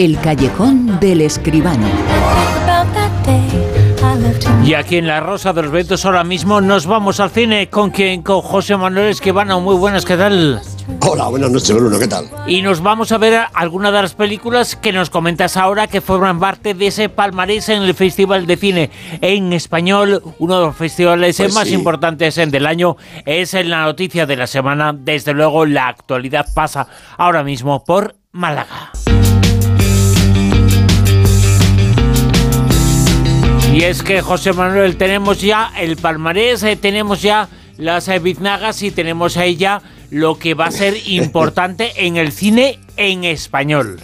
El 0.00 0.18
callejón 0.18 0.98
del 0.98 1.20
escribano. 1.20 1.86
Y 4.64 4.72
aquí 4.72 4.96
en 4.96 5.06
La 5.06 5.20
Rosa 5.20 5.52
de 5.52 5.60
los 5.60 5.70
Ventos 5.70 6.06
ahora 6.06 6.24
mismo 6.24 6.62
nos 6.62 6.86
vamos 6.86 7.20
al 7.20 7.28
cine 7.28 7.68
con 7.68 7.90
quien 7.90 8.22
con 8.22 8.40
José 8.40 8.78
Manuel 8.78 9.08
Esquivano. 9.08 9.60
Muy 9.60 9.76
buenas, 9.76 10.06
¿qué 10.06 10.16
tal? 10.16 10.62
Hola, 11.06 11.28
buenas 11.28 11.50
noches, 11.50 11.76
Bruno, 11.76 11.98
¿qué 11.98 12.08
tal? 12.08 12.30
Y 12.46 12.62
nos 12.62 12.82
vamos 12.82 13.12
a 13.12 13.18
ver 13.18 13.42
algunas 13.52 13.92
de 13.92 14.00
las 14.00 14.14
películas 14.14 14.74
que 14.74 14.90
nos 14.90 15.10
comentas 15.10 15.58
ahora 15.58 15.86
que 15.86 16.00
forman 16.00 16.40
parte 16.40 16.72
de 16.72 16.86
ese 16.86 17.10
palmarés 17.10 17.68
en 17.68 17.82
el 17.82 17.92
Festival 17.92 18.46
de 18.46 18.56
Cine 18.56 18.90
en 19.20 19.52
Español, 19.52 20.22
uno 20.38 20.60
de 20.60 20.66
los 20.68 20.76
festivales 20.76 21.36
Pues 21.36 21.52
más 21.52 21.68
sí. 21.68 21.74
importantes 21.74 22.36
del 22.36 22.64
año. 22.64 22.96
Es 23.26 23.52
en 23.52 23.68
la 23.68 23.84
noticia 23.84 24.24
de 24.24 24.36
la 24.36 24.46
semana. 24.46 24.94
Desde 24.94 25.34
luego, 25.34 25.66
la 25.66 25.88
actualidad 25.88 26.46
pasa 26.54 26.86
ahora 27.18 27.44
mismo 27.44 27.84
por 27.84 28.16
Málaga. 28.32 28.92
Y 33.72 33.84
es 33.84 34.02
que, 34.02 34.20
José 34.20 34.52
Manuel, 34.52 34.96
tenemos 34.96 35.40
ya 35.40 35.72
el 35.78 35.96
palmarés, 35.96 36.62
eh, 36.64 36.76
tenemos 36.76 37.22
ya 37.22 37.48
las 37.78 38.08
eh, 38.08 38.18
biznagas 38.18 38.82
y 38.82 38.90
tenemos 38.90 39.36
ahí 39.36 39.56
ya 39.56 39.80
lo 40.10 40.38
que 40.38 40.54
va 40.54 40.66
a 40.66 40.70
ser 40.72 40.96
importante 41.06 41.92
en 41.96 42.16
el 42.16 42.32
cine 42.32 42.80
en 42.96 43.24
español. 43.24 44.00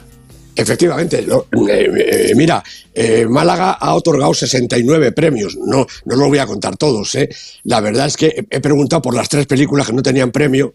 Efectivamente, 0.56 1.27
eh, 1.69 2.33
mira, 2.34 2.65
eh, 2.95 3.27
Málaga 3.29 3.73
ha 3.73 3.95
otorgado 3.95 4.33
69 4.33 5.12
premios. 5.12 5.55
No, 5.55 5.87
no 6.06 6.17
los 6.17 6.28
voy 6.28 6.39
a 6.39 6.47
contar 6.47 6.78
todos. 6.78 7.14
¿eh? 7.14 7.28
La 7.64 7.80
verdad 7.80 8.06
es 8.06 8.17
que 8.17 8.47
he 8.48 8.61
preguntado 8.61 9.03
por 9.03 9.14
las 9.14 9.28
tres 9.28 9.47
películas 9.47 9.87
que 9.87 9.92
no 9.92 10.03
tenían 10.03 10.33
premio 10.33 10.73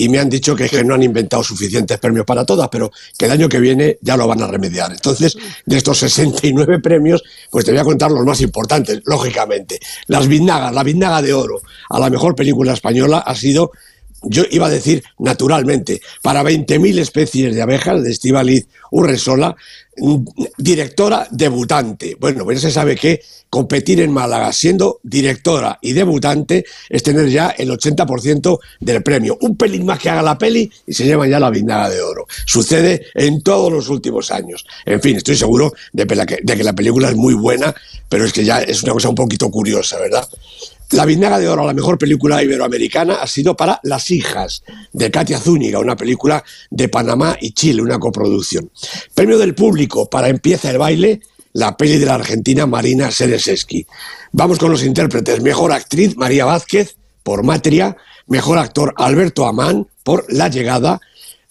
y 0.00 0.08
me 0.08 0.18
han 0.18 0.30
dicho 0.30 0.56
que, 0.56 0.66
que 0.66 0.82
no 0.82 0.94
han 0.94 1.02
inventado 1.02 1.44
suficientes 1.44 1.98
premios 1.98 2.24
para 2.24 2.46
todas, 2.46 2.70
pero 2.70 2.90
que 3.18 3.26
el 3.26 3.32
año 3.32 3.50
que 3.50 3.60
viene 3.60 3.98
ya 4.00 4.16
lo 4.16 4.26
van 4.26 4.42
a 4.42 4.46
remediar. 4.46 4.90
Entonces, 4.90 5.36
de 5.66 5.76
estos 5.76 5.98
69 5.98 6.78
premios, 6.78 7.22
pues 7.50 7.66
te 7.66 7.72
voy 7.72 7.80
a 7.80 7.84
contar 7.84 8.10
los 8.10 8.24
más 8.24 8.40
importantes, 8.40 9.02
lógicamente. 9.04 9.78
Las 10.06 10.26
Biznagas, 10.26 10.72
la 10.72 10.84
Biznaga 10.84 11.20
de 11.20 11.34
Oro 11.34 11.60
a 11.90 11.98
la 11.98 12.08
mejor 12.08 12.34
película 12.34 12.72
española 12.72 13.18
ha 13.18 13.34
sido 13.34 13.72
yo 14.22 14.44
iba 14.50 14.66
a 14.66 14.70
decir 14.70 15.02
naturalmente, 15.18 16.00
para 16.22 16.42
20.000 16.42 16.98
especies 16.98 17.54
de 17.54 17.62
abejas 17.62 18.02
de 18.02 18.10
Estivaliz 18.10 18.66
Urresola, 18.90 19.56
mm, 19.96 20.16
directora 20.58 21.26
debutante. 21.30 22.16
Bueno, 22.18 22.44
pues 22.44 22.60
se 22.60 22.70
sabe 22.70 22.96
que 22.96 23.22
competir 23.48 24.00
en 24.00 24.12
Málaga 24.12 24.52
siendo 24.52 25.00
directora 25.02 25.78
y 25.82 25.92
debutante 25.92 26.64
es 26.88 27.02
tener 27.02 27.28
ya 27.28 27.50
el 27.50 27.70
80% 27.70 28.60
del 28.80 29.02
premio. 29.02 29.38
Un 29.40 29.56
pelín 29.56 29.84
más 29.84 29.98
que 29.98 30.10
haga 30.10 30.22
la 30.22 30.38
peli 30.38 30.70
y 30.86 30.94
se 30.94 31.04
llevan 31.04 31.30
ya 31.30 31.40
la 31.40 31.50
vindaga 31.50 31.88
de 31.90 32.00
oro. 32.00 32.26
Sucede 32.46 33.06
en 33.14 33.42
todos 33.42 33.72
los 33.72 33.88
últimos 33.88 34.30
años. 34.30 34.64
En 34.84 35.00
fin, 35.00 35.16
estoy 35.16 35.36
seguro 35.36 35.72
de 35.92 36.06
que 36.06 36.64
la 36.64 36.74
película 36.74 37.10
es 37.10 37.16
muy 37.16 37.34
buena, 37.34 37.74
pero 38.08 38.24
es 38.24 38.32
que 38.32 38.44
ya 38.44 38.60
es 38.60 38.82
una 38.82 38.92
cosa 38.92 39.08
un 39.08 39.14
poquito 39.14 39.50
curiosa, 39.50 39.98
¿verdad? 39.98 40.28
La 40.92 41.04
Vindaga 41.04 41.38
de 41.38 41.48
Oro, 41.48 41.64
la 41.64 41.72
mejor 41.72 41.98
película 41.98 42.42
iberoamericana, 42.42 43.16
ha 43.22 43.26
sido 43.28 43.56
para 43.56 43.78
Las 43.84 44.10
hijas, 44.10 44.64
de 44.92 45.08
Katia 45.10 45.38
Zúñiga, 45.38 45.78
una 45.78 45.94
película 45.94 46.42
de 46.68 46.88
Panamá 46.88 47.36
y 47.40 47.52
Chile, 47.52 47.80
una 47.80 48.00
coproducción. 48.00 48.70
Premio 49.14 49.38
del 49.38 49.54
público 49.54 50.10
para 50.10 50.28
Empieza 50.28 50.68
el 50.68 50.78
baile, 50.78 51.20
la 51.52 51.76
peli 51.76 51.98
de 51.98 52.06
la 52.06 52.16
argentina 52.16 52.66
Marina 52.66 53.12
Sereseski. 53.12 53.86
Vamos 54.32 54.58
con 54.58 54.72
los 54.72 54.82
intérpretes. 54.82 55.40
Mejor 55.42 55.72
actriz, 55.72 56.16
María 56.16 56.44
Vázquez, 56.44 56.96
por 57.22 57.44
Matria. 57.44 57.96
Mejor 58.26 58.58
actor, 58.58 58.92
Alberto 58.96 59.46
Amán, 59.46 59.86
por 60.02 60.24
La 60.28 60.48
llegada. 60.48 61.00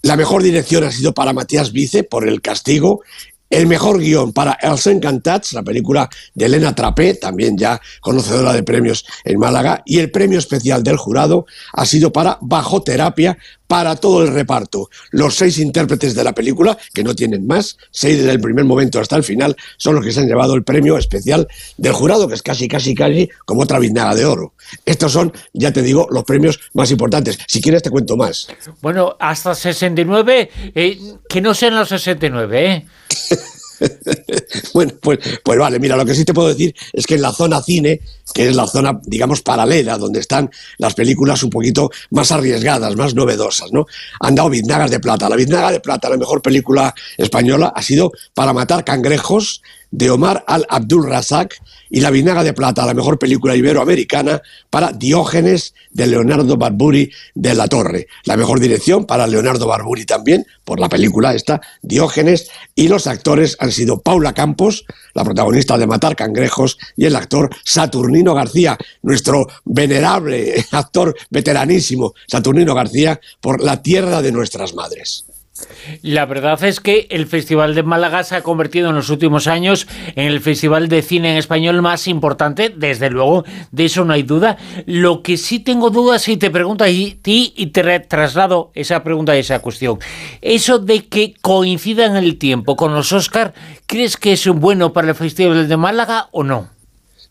La 0.02 0.18
mejor 0.18 0.44
dirección 0.44 0.84
ha 0.84 0.92
sido 0.92 1.14
para 1.14 1.34
Matías 1.34 1.72
Vice, 1.72 2.04
por 2.04 2.28
El 2.28 2.42
castigo. 2.42 3.02
El 3.50 3.68
mejor 3.68 4.00
guion 4.00 4.32
para 4.32 4.58
Els 4.62 4.86
Encantats, 4.88 5.54
la 5.54 5.64
película 5.64 6.10
de 6.36 6.46
Elena 6.46 6.76
Trapé, 6.76 7.16
también 7.16 7.58
ya 7.58 7.82
conocedora 8.00 8.54
de 8.54 8.64
premios 8.64 9.06
en 9.24 9.40
Málaga, 9.40 9.82
y 9.86 10.00
el 10.00 10.12
premio 10.12 10.38
especial 10.38 10.84
del 10.84 10.98
jurado 10.98 11.46
ha 11.74 11.86
sido 11.86 12.14
para 12.14 12.38
Bajo 12.42 12.84
Terapia, 12.84 13.38
para 13.70 13.96
todo 13.96 14.24
el 14.24 14.34
reparto. 14.34 14.90
Los 15.12 15.36
seis 15.36 15.60
intérpretes 15.60 16.16
de 16.16 16.24
la 16.24 16.34
película, 16.34 16.76
que 16.92 17.04
no 17.04 17.16
tienen 17.16 17.46
más, 17.46 17.78
seis 17.92 18.18
desde 18.18 18.32
el 18.32 18.42
primer 18.42 18.66
momento 18.66 19.00
hasta 19.00 19.16
el 19.16 19.24
final, 19.24 19.56
son 19.78 19.94
los 19.94 20.04
que 20.04 20.12
se 20.12 20.22
han 20.22 20.28
llevado 20.28 20.56
el 20.56 20.64
premio 20.64 20.98
especial 20.98 21.48
del 21.78 21.94
jurado, 21.94 22.28
que 22.28 22.34
es 22.34 22.42
casi, 22.42 22.68
casi, 22.68 22.96
casi 22.96 23.30
como 23.46 23.62
otra 23.62 23.78
biznaga 23.78 24.16
de 24.16 24.26
oro. 24.26 24.54
Estos 24.86 25.12
son, 25.12 25.32
ya 25.54 25.72
te 25.72 25.84
digo, 25.84 26.08
los 26.10 26.24
premios 26.24 26.60
más 26.74 26.90
importantes. 26.90 27.38
Si 27.48 27.62
quieres 27.62 27.84
te 27.84 27.92
cuento 27.92 28.18
más. 28.18 28.48
Bueno, 28.82 29.16
hasta 29.20 29.54
69, 29.54 30.50
eh, 30.74 31.00
que 31.30 31.40
no 31.40 31.54
sean 31.54 31.76
los 31.76 31.90
69, 31.90 32.72
¿eh? 32.72 32.86
Bueno, 34.74 34.94
pues, 35.02 35.20
pues 35.44 35.58
vale, 35.58 35.80
mira, 35.80 35.96
lo 35.96 36.06
que 36.06 36.14
sí 36.14 36.26
te 36.26 36.34
puedo 36.34 36.50
decir 36.50 36.76
es 36.94 37.06
que 37.06 37.16
en 37.16 37.22
la 37.22 37.32
zona 37.32 37.62
cine, 37.62 38.02
que 38.34 38.48
es 38.48 38.56
la 38.56 38.68
zona, 38.68 39.00
digamos, 39.04 39.42
paralela, 39.42 39.98
donde 39.98 40.20
están 40.20 40.50
las 40.78 40.94
películas 40.94 41.44
un 41.44 41.50
poquito 41.50 41.90
más 42.12 42.32
arriesgadas, 42.32 42.96
más 42.96 43.16
novedosas, 43.16 43.72
¿no? 43.72 43.86
Han 44.20 44.36
dado 44.36 44.50
biznagas 44.50 44.92
de 44.92 45.00
plata. 45.00 45.30
La 45.30 45.36
biznaga 45.36 45.72
de 45.72 45.80
plata, 45.80 46.10
la 46.10 46.18
mejor 46.18 46.42
película 46.42 46.94
española, 47.18 47.72
ha 47.76 47.82
sido 47.82 48.12
Para 48.34 48.54
matar 48.54 48.84
cangrejos, 48.84 49.62
de 49.92 50.10
Omar 50.10 50.44
al-Abdul 50.48 51.08
Razak, 51.08 51.62
y 51.90 52.02
la 52.02 52.12
biznaga 52.12 52.44
de 52.44 52.54
plata, 52.54 52.86
la 52.86 52.94
mejor 52.94 53.18
película 53.18 53.56
iberoamericana, 53.56 54.42
para 54.70 54.92
Diógenes, 54.92 55.74
de 55.92 56.08
Leonardo 56.08 56.56
Barburi 56.58 57.12
de 57.34 57.56
la 57.56 57.68
Torre. 57.68 58.08
La 58.26 58.38
mejor 58.38 58.60
dirección 58.60 59.06
para 59.06 59.26
Leonardo 59.26 59.68
Barburi 59.68 60.06
también, 60.06 60.46
por 60.64 60.80
la 60.80 60.90
película 60.90 61.34
esta, 61.34 61.62
Diógenes, 61.82 62.50
y 62.76 62.88
los 62.88 63.08
actores 63.08 63.58
han 63.60 63.72
sido 63.72 64.02
Paula 64.02 64.34
Campos, 64.34 64.86
la 65.14 65.24
protagonista 65.24 65.78
de 65.78 65.88
Matar 65.88 66.16
Cangrejos, 66.16 66.78
y 66.96 67.06
el 67.06 67.16
actor 67.16 67.50
Saturnino 67.66 68.36
García, 68.36 68.78
nuestro 69.02 69.48
venerable 69.66 70.64
actor 70.72 71.16
veteranísimo, 71.30 72.14
Saturnino 72.28 72.76
García, 72.76 73.20
por 73.42 73.64
La 73.64 73.82
Tierra 73.82 74.22
de 74.22 74.32
Nuestras 74.32 74.74
Madres. 74.76 75.26
La 76.02 76.26
verdad 76.26 76.64
es 76.64 76.80
que 76.80 77.08
el 77.10 77.26
Festival 77.26 77.76
de 77.76 77.84
Málaga 77.84 78.24
se 78.24 78.36
ha 78.36 78.42
convertido 78.42 78.90
en 78.90 78.96
los 78.96 79.10
últimos 79.10 79.48
años 79.48 79.88
en 80.16 80.28
el 80.28 80.40
festival 80.40 80.88
de 80.88 81.02
cine 81.02 81.32
en 81.32 81.38
español 81.38 81.82
más 81.82 82.08
importante, 82.08 82.70
desde 82.70 83.10
luego, 83.10 83.44
de 83.72 83.86
eso 83.86 84.06
no 84.06 84.14
hay 84.14 84.24
duda. 84.24 84.58
Lo 84.86 85.22
que 85.22 85.38
sí 85.38 85.60
tengo 85.60 85.90
dudas 85.90 86.28
y 86.30 86.38
te 86.38 86.50
pregunto 86.50 86.84
a 86.84 86.88
ti 86.88 87.54
y 87.56 87.68
te 87.68 88.00
traslado 88.02 88.72
esa 88.74 89.04
pregunta 89.04 89.36
y 89.36 89.40
esa 89.40 89.60
cuestión. 89.60 90.00
Eso 90.42 90.80
de 90.80 91.08
que 91.08 91.34
coincida 91.42 92.06
en 92.06 92.16
el 92.16 92.38
tiempo 92.38 92.76
con 92.76 92.94
los 92.94 93.12
Oscar, 93.12 93.54
¿crees 93.86 94.18
que 94.18 94.34
es 94.34 94.48
bueno 94.48 94.94
para 94.94 95.10
el 95.10 95.16
Festival 95.16 95.68
de 95.68 95.78
Málaga 95.78 96.30
o 96.32 96.44
no? 96.44 96.79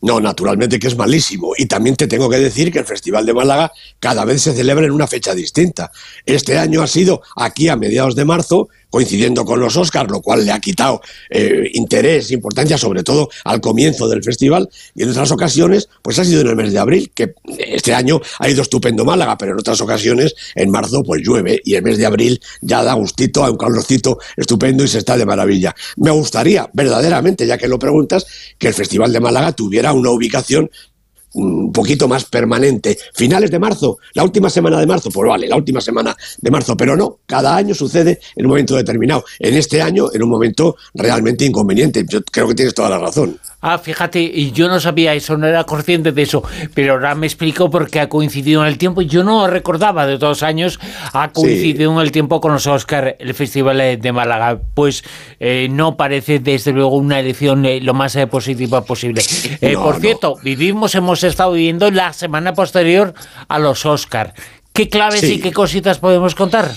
No, 0.01 0.21
naturalmente 0.21 0.79
que 0.79 0.87
es 0.87 0.97
malísimo. 0.97 1.53
Y 1.57 1.67
también 1.67 1.97
te 1.97 2.07
tengo 2.07 2.31
que 2.31 2.39
decir 2.39 2.73
que 2.73 2.79
el 2.79 2.85
Festival 2.85 3.27
de 3.27 3.35
Málaga 3.35 3.73
cada 3.99 4.25
vez 4.25 4.43
se 4.43 4.55
celebra 4.55 4.87
en 4.87 4.93
una 4.93 5.09
fecha 5.09 5.35
distinta. 5.35 5.91
Este 6.25 6.57
año 6.59 6.83
ha 6.83 6.87
sido 6.87 7.23
aquí 7.37 7.69
a 7.69 7.77
mediados 7.77 8.15
de 8.15 8.25
marzo, 8.25 8.69
coincidiendo 8.91 9.45
con 9.45 9.61
los 9.61 9.77
Oscars, 9.77 10.11
lo 10.11 10.21
cual 10.21 10.45
le 10.45 10.53
ha 10.53 10.61
quitado 10.61 11.01
eh, 11.31 11.71
interés, 11.75 12.31
importancia, 12.31 12.79
sobre 12.79 13.03
todo 13.03 13.29
al 13.45 13.61
comienzo 13.61 14.09
del 14.09 14.23
festival. 14.23 14.69
Y 14.95 15.03
en 15.03 15.11
otras 15.11 15.31
ocasiones, 15.31 15.89
pues 16.03 16.19
ha 16.19 16.25
sido 16.25 16.41
en 16.41 16.49
el 16.49 16.57
mes 16.57 16.73
de 16.73 16.79
abril, 16.79 17.11
que 17.15 17.35
este 17.59 17.95
año 17.95 18.21
ha 18.39 18.49
ido 18.49 18.63
estupendo 18.63 19.05
Málaga, 19.05 19.37
pero 19.37 19.53
en 19.53 19.59
otras 19.59 19.81
ocasiones, 19.81 20.35
en 20.55 20.71
marzo, 20.71 21.03
pues 21.03 21.23
llueve. 21.23 21.61
Y 21.65 21.75
el 21.75 21.83
mes 21.83 21.99
de 21.99 22.07
abril 22.07 22.41
ya 22.61 22.83
da 22.83 22.95
gustito, 22.95 23.45
a 23.45 23.51
un 23.51 23.57
calorcito 23.57 24.19
estupendo 24.37 24.85
y 24.85 24.89
se 24.89 24.99
está 24.99 25.17
de 25.17 25.27
maravilla. 25.27 25.75
Me 25.97 26.11
gustaría, 26.11 26.69
verdaderamente, 26.73 27.47
ya 27.47 27.59
que 27.59 27.69
lo 27.69 27.79
preguntas, 27.79 28.27
que 28.59 28.69
el 28.69 28.75
Festival 28.75 29.13
de 29.13 29.21
Málaga 29.21 29.53
tuviera 29.53 29.93
una 29.93 30.11
ubicación 30.11 30.71
un 31.35 31.73
poquito 31.73 32.09
más 32.09 32.25
permanente. 32.25 32.99
Finales 33.15 33.51
de 33.51 33.59
marzo, 33.59 33.99
la 34.15 34.25
última 34.25 34.51
semana 34.51 34.81
de 34.81 34.87
marzo, 34.87 35.11
pues 35.11 35.29
vale, 35.29 35.49
la 35.49 35.57
última 35.57 35.81
semana 35.81 36.17
de 36.39 36.51
marzo, 36.51 36.77
pero 36.77 36.97
no, 36.97 37.21
cada 37.27 37.57
año 37.57 37.75
sucede 37.75 38.21
en 38.37 38.47
un 38.47 38.51
momento 38.51 38.77
determinado. 38.77 39.25
En 39.39 39.55
este 39.55 39.83
año, 39.83 40.07
en 40.13 40.23
un 40.23 40.29
momento 40.29 40.77
realmente 40.95 41.45
inconveniente. 41.45 42.05
Yo 42.09 42.23
creo 42.23 42.49
que 42.49 42.55
tienes 42.55 42.75
toda 42.75 42.91
la 42.91 42.99
razón. 42.99 43.39
Ah, 43.61 43.77
fíjate, 43.79 44.21
y 44.23 44.53
yo 44.53 44.69
no 44.69 44.79
sabía 44.79 45.15
eso, 45.15 45.37
no 45.37 45.47
era 45.49 45.65
consciente 45.65 46.13
de 46.13 46.23
eso, 46.23 46.45
pero 46.75 46.93
ahora 46.93 47.17
me 47.17 47.27
explico 47.27 47.69
porque 47.69 47.99
ha 47.99 48.09
coincidido 48.09 48.63
en 48.63 48.69
el 48.69 48.79
tiempo. 48.79 49.03
Yo 49.03 49.25
no 49.25 49.49
recordaba 49.49 50.07
de 50.07 50.17
dos 50.17 50.45
años, 50.45 50.79
ha 51.13 51.33
coincidido 51.33 51.93
en 51.93 51.99
el 51.99 52.13
tiempo 52.13 52.41
con 52.41 52.53
los 52.53 52.69
Oscar, 52.69 53.17
el 53.19 53.35
Festival 53.35 53.99
de 54.01 54.13
Málaga. 54.13 54.61
Pues 54.75 55.03
eh, 55.41 55.67
no 55.73 55.97
parece, 55.97 56.39
desde 56.39 56.71
luego, 56.71 56.97
una 56.97 57.19
elección 57.19 57.67
eh, 57.67 57.81
lo 57.81 57.95
más 57.95 58.15
eh, 58.15 58.27
positiva 58.29 58.85
posible. 58.85 59.23
Eh, 59.61 59.73
No, 59.73 59.83
por 59.83 59.95
no. 59.97 60.01
cierto, 60.01 60.37
vivimos, 60.45 60.95
hemos 60.95 61.25
estado 61.25 61.53
viviendo 61.53 61.91
la 61.91 62.13
semana 62.13 62.55
posterior 62.55 63.13
a 63.49 63.59
los 63.59 63.85
Oscar. 63.87 64.35
¿Qué 64.73 64.89
claves 64.89 65.21
Sí. 65.21 65.35
y 65.35 65.41
qué 65.41 65.53
cositas 65.53 65.99
podemos 65.99 66.37
contar? 66.37 66.71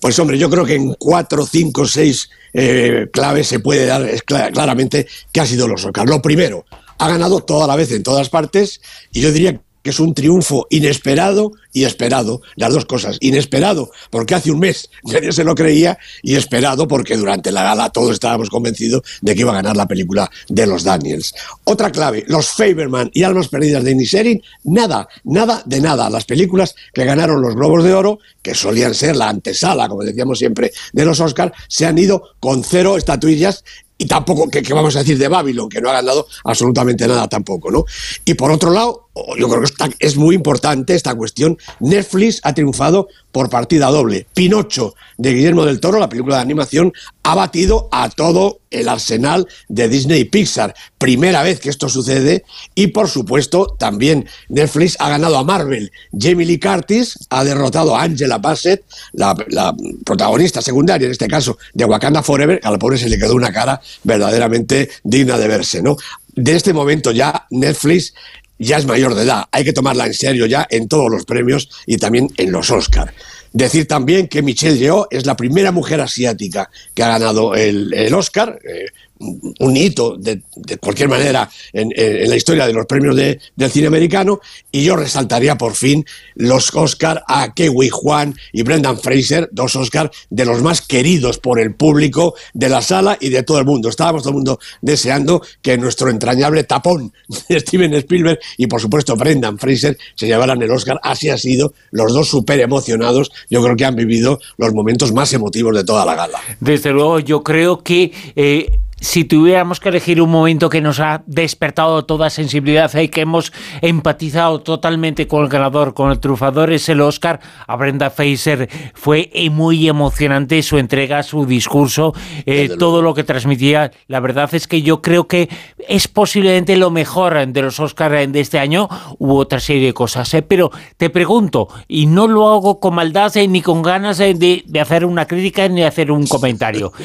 Pues 0.00 0.18
hombre, 0.18 0.36
yo 0.36 0.50
creo 0.50 0.66
que 0.66 0.74
en 0.74 0.92
cuatro, 0.98 1.46
cinco, 1.46 1.86
seis 1.86 2.28
eh, 2.58 3.08
claves 3.12 3.46
se 3.46 3.60
puede 3.60 3.84
dar 3.84 4.02
es 4.02 4.24
cla- 4.24 4.50
claramente 4.50 5.06
que 5.30 5.40
ha 5.40 5.46
sido 5.46 5.68
los 5.68 5.84
Oscars. 5.84 6.08
Lo 6.10 6.22
primero, 6.22 6.64
ha 6.98 7.08
ganado 7.08 7.40
toda 7.44 7.66
la 7.66 7.76
vez 7.76 7.92
en 7.92 8.02
todas 8.02 8.30
partes 8.30 8.80
y 9.12 9.20
yo 9.20 9.30
diría 9.30 9.60
que 9.86 9.90
es 9.90 10.00
un 10.00 10.14
triunfo 10.14 10.66
inesperado 10.68 11.52
y 11.72 11.84
esperado, 11.84 12.42
las 12.56 12.74
dos 12.74 12.86
cosas. 12.86 13.18
Inesperado 13.20 13.92
porque 14.10 14.34
hace 14.34 14.50
un 14.50 14.58
mes 14.58 14.90
nadie 15.04 15.30
se 15.30 15.44
lo 15.44 15.54
creía 15.54 15.96
y 16.24 16.34
esperado 16.34 16.88
porque 16.88 17.16
durante 17.16 17.52
la 17.52 17.62
gala 17.62 17.90
todos 17.90 18.10
estábamos 18.10 18.50
convencidos 18.50 19.02
de 19.20 19.36
que 19.36 19.42
iba 19.42 19.52
a 19.52 19.54
ganar 19.54 19.76
la 19.76 19.86
película 19.86 20.28
de 20.48 20.66
los 20.66 20.82
Daniels. 20.82 21.36
Otra 21.62 21.92
clave, 21.92 22.24
los 22.26 22.48
Faberman 22.48 23.12
y 23.14 23.22
Almas 23.22 23.46
Perdidas 23.46 23.84
de 23.84 23.92
Inisherin, 23.92 24.42
nada, 24.64 25.06
nada 25.22 25.62
de 25.64 25.80
nada. 25.80 26.10
Las 26.10 26.24
películas 26.24 26.74
que 26.92 27.04
ganaron 27.04 27.40
los 27.40 27.54
Globos 27.54 27.84
de 27.84 27.94
Oro, 27.94 28.18
que 28.42 28.56
solían 28.56 28.92
ser 28.92 29.14
la 29.14 29.28
antesala, 29.28 29.88
como 29.88 30.02
decíamos 30.02 30.40
siempre, 30.40 30.72
de 30.92 31.04
los 31.04 31.20
Oscars, 31.20 31.52
se 31.68 31.86
han 31.86 31.96
ido 31.96 32.30
con 32.40 32.64
cero 32.64 32.96
estatuillas 32.96 33.62
y 33.98 34.06
tampoco, 34.06 34.48
que, 34.50 34.62
vamos 34.74 34.94
a 34.96 34.98
decir 34.98 35.16
de 35.16 35.28
Babylon, 35.28 35.68
que 35.68 35.80
no 35.80 35.90
ha 35.90 35.94
ganado 35.94 36.26
absolutamente 36.44 37.06
nada 37.06 37.28
tampoco, 37.28 37.70
¿no? 37.70 37.84
Y 38.24 38.34
por 38.34 38.50
otro 38.50 38.70
lado, 38.70 39.05
yo 39.38 39.48
creo 39.48 39.62
que 39.62 39.96
es 39.98 40.16
muy 40.16 40.34
importante 40.34 40.94
esta 40.94 41.14
cuestión, 41.14 41.58
Netflix 41.80 42.40
ha 42.42 42.52
triunfado 42.52 43.08
por 43.32 43.50
partida 43.50 43.86
doble. 43.86 44.26
Pinocho 44.34 44.94
de 45.16 45.32
Guillermo 45.32 45.64
del 45.64 45.80
Toro, 45.80 45.98
la 45.98 46.08
película 46.08 46.36
de 46.36 46.42
animación, 46.42 46.92
ha 47.22 47.34
batido 47.34 47.88
a 47.92 48.08
todo 48.10 48.60
el 48.70 48.88
arsenal 48.88 49.46
de 49.68 49.88
Disney 49.88 50.20
y 50.20 50.24
Pixar. 50.24 50.74
Primera 50.98 51.42
vez 51.42 51.60
que 51.60 51.70
esto 51.70 51.88
sucede 51.88 52.44
y 52.74 52.88
por 52.88 53.08
supuesto 53.08 53.74
también 53.78 54.26
Netflix 54.48 54.96
ha 55.00 55.08
ganado 55.08 55.38
a 55.38 55.44
Marvel. 55.44 55.90
Jamie 56.12 56.46
Lee 56.46 56.60
Curtis 56.60 57.18
ha 57.30 57.44
derrotado 57.44 57.96
a 57.96 58.02
Angela 58.02 58.38
Bassett, 58.38 58.84
la, 59.12 59.34
la 59.48 59.74
protagonista 60.04 60.60
secundaria 60.60 61.06
en 61.06 61.12
este 61.12 61.28
caso 61.28 61.58
de 61.72 61.84
Wakanda 61.84 62.22
Forever, 62.22 62.60
a 62.62 62.70
la 62.70 62.78
pobre 62.78 62.98
se 62.98 63.08
le 63.08 63.18
quedó 63.18 63.34
una 63.34 63.52
cara 63.52 63.80
verdaderamente 64.04 64.90
digna 65.04 65.38
de 65.38 65.48
verse, 65.48 65.82
¿no? 65.82 65.96
De 66.34 66.54
este 66.54 66.74
momento 66.74 67.12
ya 67.12 67.46
Netflix 67.50 68.12
ya 68.58 68.78
es 68.78 68.86
mayor 68.86 69.14
de 69.14 69.22
edad, 69.24 69.44
hay 69.50 69.64
que 69.64 69.72
tomarla 69.72 70.06
en 70.06 70.14
serio 70.14 70.46
ya 70.46 70.66
en 70.70 70.88
todos 70.88 71.10
los 71.10 71.24
premios 71.24 71.68
y 71.86 71.96
también 71.96 72.28
en 72.36 72.52
los 72.52 72.70
Oscars. 72.70 73.12
Decir 73.52 73.88
también 73.88 74.28
que 74.28 74.42
Michelle 74.42 74.76
Yeoh 74.76 75.06
es 75.10 75.24
la 75.24 75.36
primera 75.36 75.72
mujer 75.72 76.00
asiática 76.00 76.68
que 76.92 77.02
ha 77.02 77.08
ganado 77.08 77.54
el, 77.54 77.92
el 77.94 78.12
Oscar. 78.12 78.58
Eh, 78.62 78.86
un 79.18 79.76
hito 79.76 80.16
de, 80.16 80.42
cualquier 80.80 81.08
manera 81.08 81.48
en, 81.72 81.90
la 82.28 82.36
historia 82.36 82.66
de 82.66 82.72
los 82.72 82.86
premios 82.86 83.16
del 83.16 83.70
cine 83.70 83.86
americano 83.86 84.40
y 84.70 84.84
yo 84.84 84.96
resaltaría 84.96 85.56
por 85.56 85.74
fin 85.74 86.04
los 86.34 86.74
Oscar 86.74 87.22
a 87.26 87.54
Kewi 87.54 87.88
Juan 87.88 88.34
y 88.52 88.62
Brendan 88.62 88.98
Fraser, 88.98 89.48
dos 89.52 89.76
Oscar 89.76 90.10
de 90.30 90.44
los 90.44 90.62
más 90.62 90.82
queridos 90.82 91.38
por 91.38 91.60
el 91.60 91.74
público 91.74 92.34
de 92.52 92.68
la 92.68 92.82
sala 92.82 93.16
y 93.20 93.30
de 93.30 93.42
todo 93.42 93.58
el 93.58 93.64
mundo. 93.64 93.88
Estábamos 93.88 94.22
todo 94.22 94.30
el 94.30 94.36
mundo 94.36 94.60
deseando 94.82 95.42
que 95.62 95.78
nuestro 95.78 96.10
entrañable 96.10 96.64
tapón 96.64 97.12
de 97.48 97.60
Steven 97.60 97.94
Spielberg 97.94 98.38
y 98.56 98.66
por 98.66 98.80
supuesto 98.80 99.16
Brendan 99.16 99.58
Fraser 99.58 99.96
se 100.14 100.26
llevaran 100.26 100.60
el 100.62 100.70
Oscar. 100.70 101.00
Así 101.02 101.30
ha 101.30 101.38
sido, 101.38 101.72
los 101.90 102.12
dos 102.12 102.28
súper 102.28 102.60
emocionados, 102.60 103.32
yo 103.48 103.62
creo 103.62 103.76
que 103.76 103.84
han 103.84 103.96
vivido 103.96 104.40
los 104.58 104.74
momentos 104.74 105.12
más 105.12 105.32
emotivos 105.32 105.74
de 105.74 105.84
toda 105.84 106.04
la 106.04 106.14
gala. 106.14 106.40
Desde 106.60 106.90
luego, 106.90 107.20
yo 107.20 107.42
creo 107.42 107.82
que... 107.82 108.12
Eh, 108.34 108.78
si 108.98 109.24
tuviéramos 109.24 109.78
que 109.78 109.90
elegir 109.90 110.22
un 110.22 110.30
momento 110.30 110.70
que 110.70 110.80
nos 110.80 111.00
ha 111.00 111.22
despertado 111.26 112.06
toda 112.06 112.30
sensibilidad 112.30 112.94
y 112.94 113.08
que 113.08 113.20
hemos 113.20 113.52
empatizado 113.82 114.62
totalmente 114.62 115.26
con 115.26 115.42
el 115.42 115.50
ganador, 115.50 115.92
con 115.92 116.10
el 116.10 116.18
trufador, 116.18 116.72
es 116.72 116.88
el 116.88 117.02
Oscar 117.02 117.40
a 117.66 117.76
Brenda 117.76 118.08
Fraser. 118.08 118.70
Fue 118.94 119.30
muy 119.50 119.86
emocionante 119.86 120.62
su 120.62 120.78
entrega, 120.78 121.22
su 121.22 121.44
discurso, 121.44 122.14
eh, 122.46 122.70
todo 122.78 123.02
lo 123.02 123.12
que 123.12 123.22
transmitía. 123.22 123.90
La 124.06 124.20
verdad 124.20 124.48
es 124.54 124.66
que 124.66 124.80
yo 124.80 125.02
creo 125.02 125.28
que 125.28 125.50
es 125.88 126.08
posiblemente 126.08 126.76
lo 126.76 126.90
mejor 126.90 127.46
de 127.46 127.62
los 127.62 127.78
Oscars 127.78 128.32
de 128.32 128.40
este 128.40 128.58
año. 128.58 128.88
Hubo 129.18 129.36
otra 129.36 129.60
serie 129.60 129.88
de 129.88 129.92
cosas, 129.92 130.32
¿eh? 130.32 130.40
pero 130.40 130.70
te 130.96 131.10
pregunto, 131.10 131.68
y 131.86 132.06
no 132.06 132.28
lo 132.28 132.48
hago 132.48 132.80
con 132.80 132.94
maldad 132.94 133.36
eh, 133.36 133.46
ni 133.46 133.60
con 133.60 133.82
ganas 133.82 134.16
de, 134.16 134.62
de, 134.64 134.80
hacer 134.80 135.04
una 135.04 135.26
crítica 135.26 135.68
ni 135.68 135.82
de 135.82 135.86
hacer 135.86 136.10
un 136.10 136.26
comentario. 136.26 136.92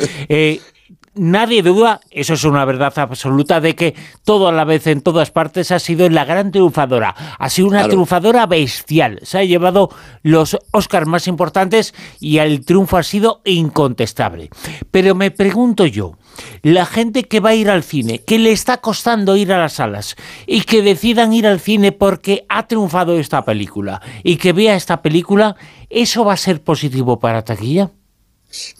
nadie 1.15 1.61
duda, 1.61 2.01
eso 2.09 2.33
es 2.33 2.43
una 2.43 2.65
verdad 2.65 2.93
absoluta, 2.97 3.59
de 3.59 3.75
que 3.75 3.95
todo 4.23 4.47
a 4.47 4.51
la 4.51 4.63
vez 4.63 4.87
en 4.87 5.01
todas 5.01 5.31
partes 5.31 5.71
ha 5.71 5.79
sido 5.79 6.09
la 6.09 6.25
gran 6.25 6.51
triunfadora. 6.51 7.15
Ha 7.37 7.49
sido 7.49 7.67
una 7.67 7.87
triunfadora 7.87 8.45
bestial. 8.45 9.19
Se 9.23 9.39
ha 9.39 9.43
llevado 9.43 9.89
los 10.23 10.57
Oscars 10.71 11.07
más 11.07 11.27
importantes 11.27 11.93
y 12.19 12.37
el 12.37 12.65
triunfo 12.65 12.97
ha 12.97 13.03
sido 13.03 13.41
incontestable. 13.45 14.49
Pero 14.91 15.15
me 15.15 15.31
pregunto 15.31 15.85
yo, 15.85 16.17
la 16.61 16.85
gente 16.85 17.23
que 17.23 17.39
va 17.39 17.49
a 17.49 17.55
ir 17.55 17.69
al 17.69 17.83
cine, 17.83 18.19
que 18.19 18.39
le 18.39 18.51
está 18.51 18.77
costando 18.77 19.35
ir 19.35 19.51
a 19.51 19.59
las 19.59 19.73
salas 19.73 20.15
y 20.47 20.61
que 20.61 20.81
decidan 20.81 21.33
ir 21.33 21.47
al 21.47 21.59
cine 21.59 21.91
porque 21.91 22.45
ha 22.49 22.67
triunfado 22.67 23.17
esta 23.17 23.43
película 23.43 24.01
y 24.23 24.37
que 24.37 24.53
vea 24.53 24.75
esta 24.75 25.01
película, 25.01 25.55
¿eso 25.89 26.25
va 26.25 26.33
a 26.33 26.37
ser 26.37 26.61
positivo 26.61 27.19
para 27.19 27.43
taquilla? 27.43 27.91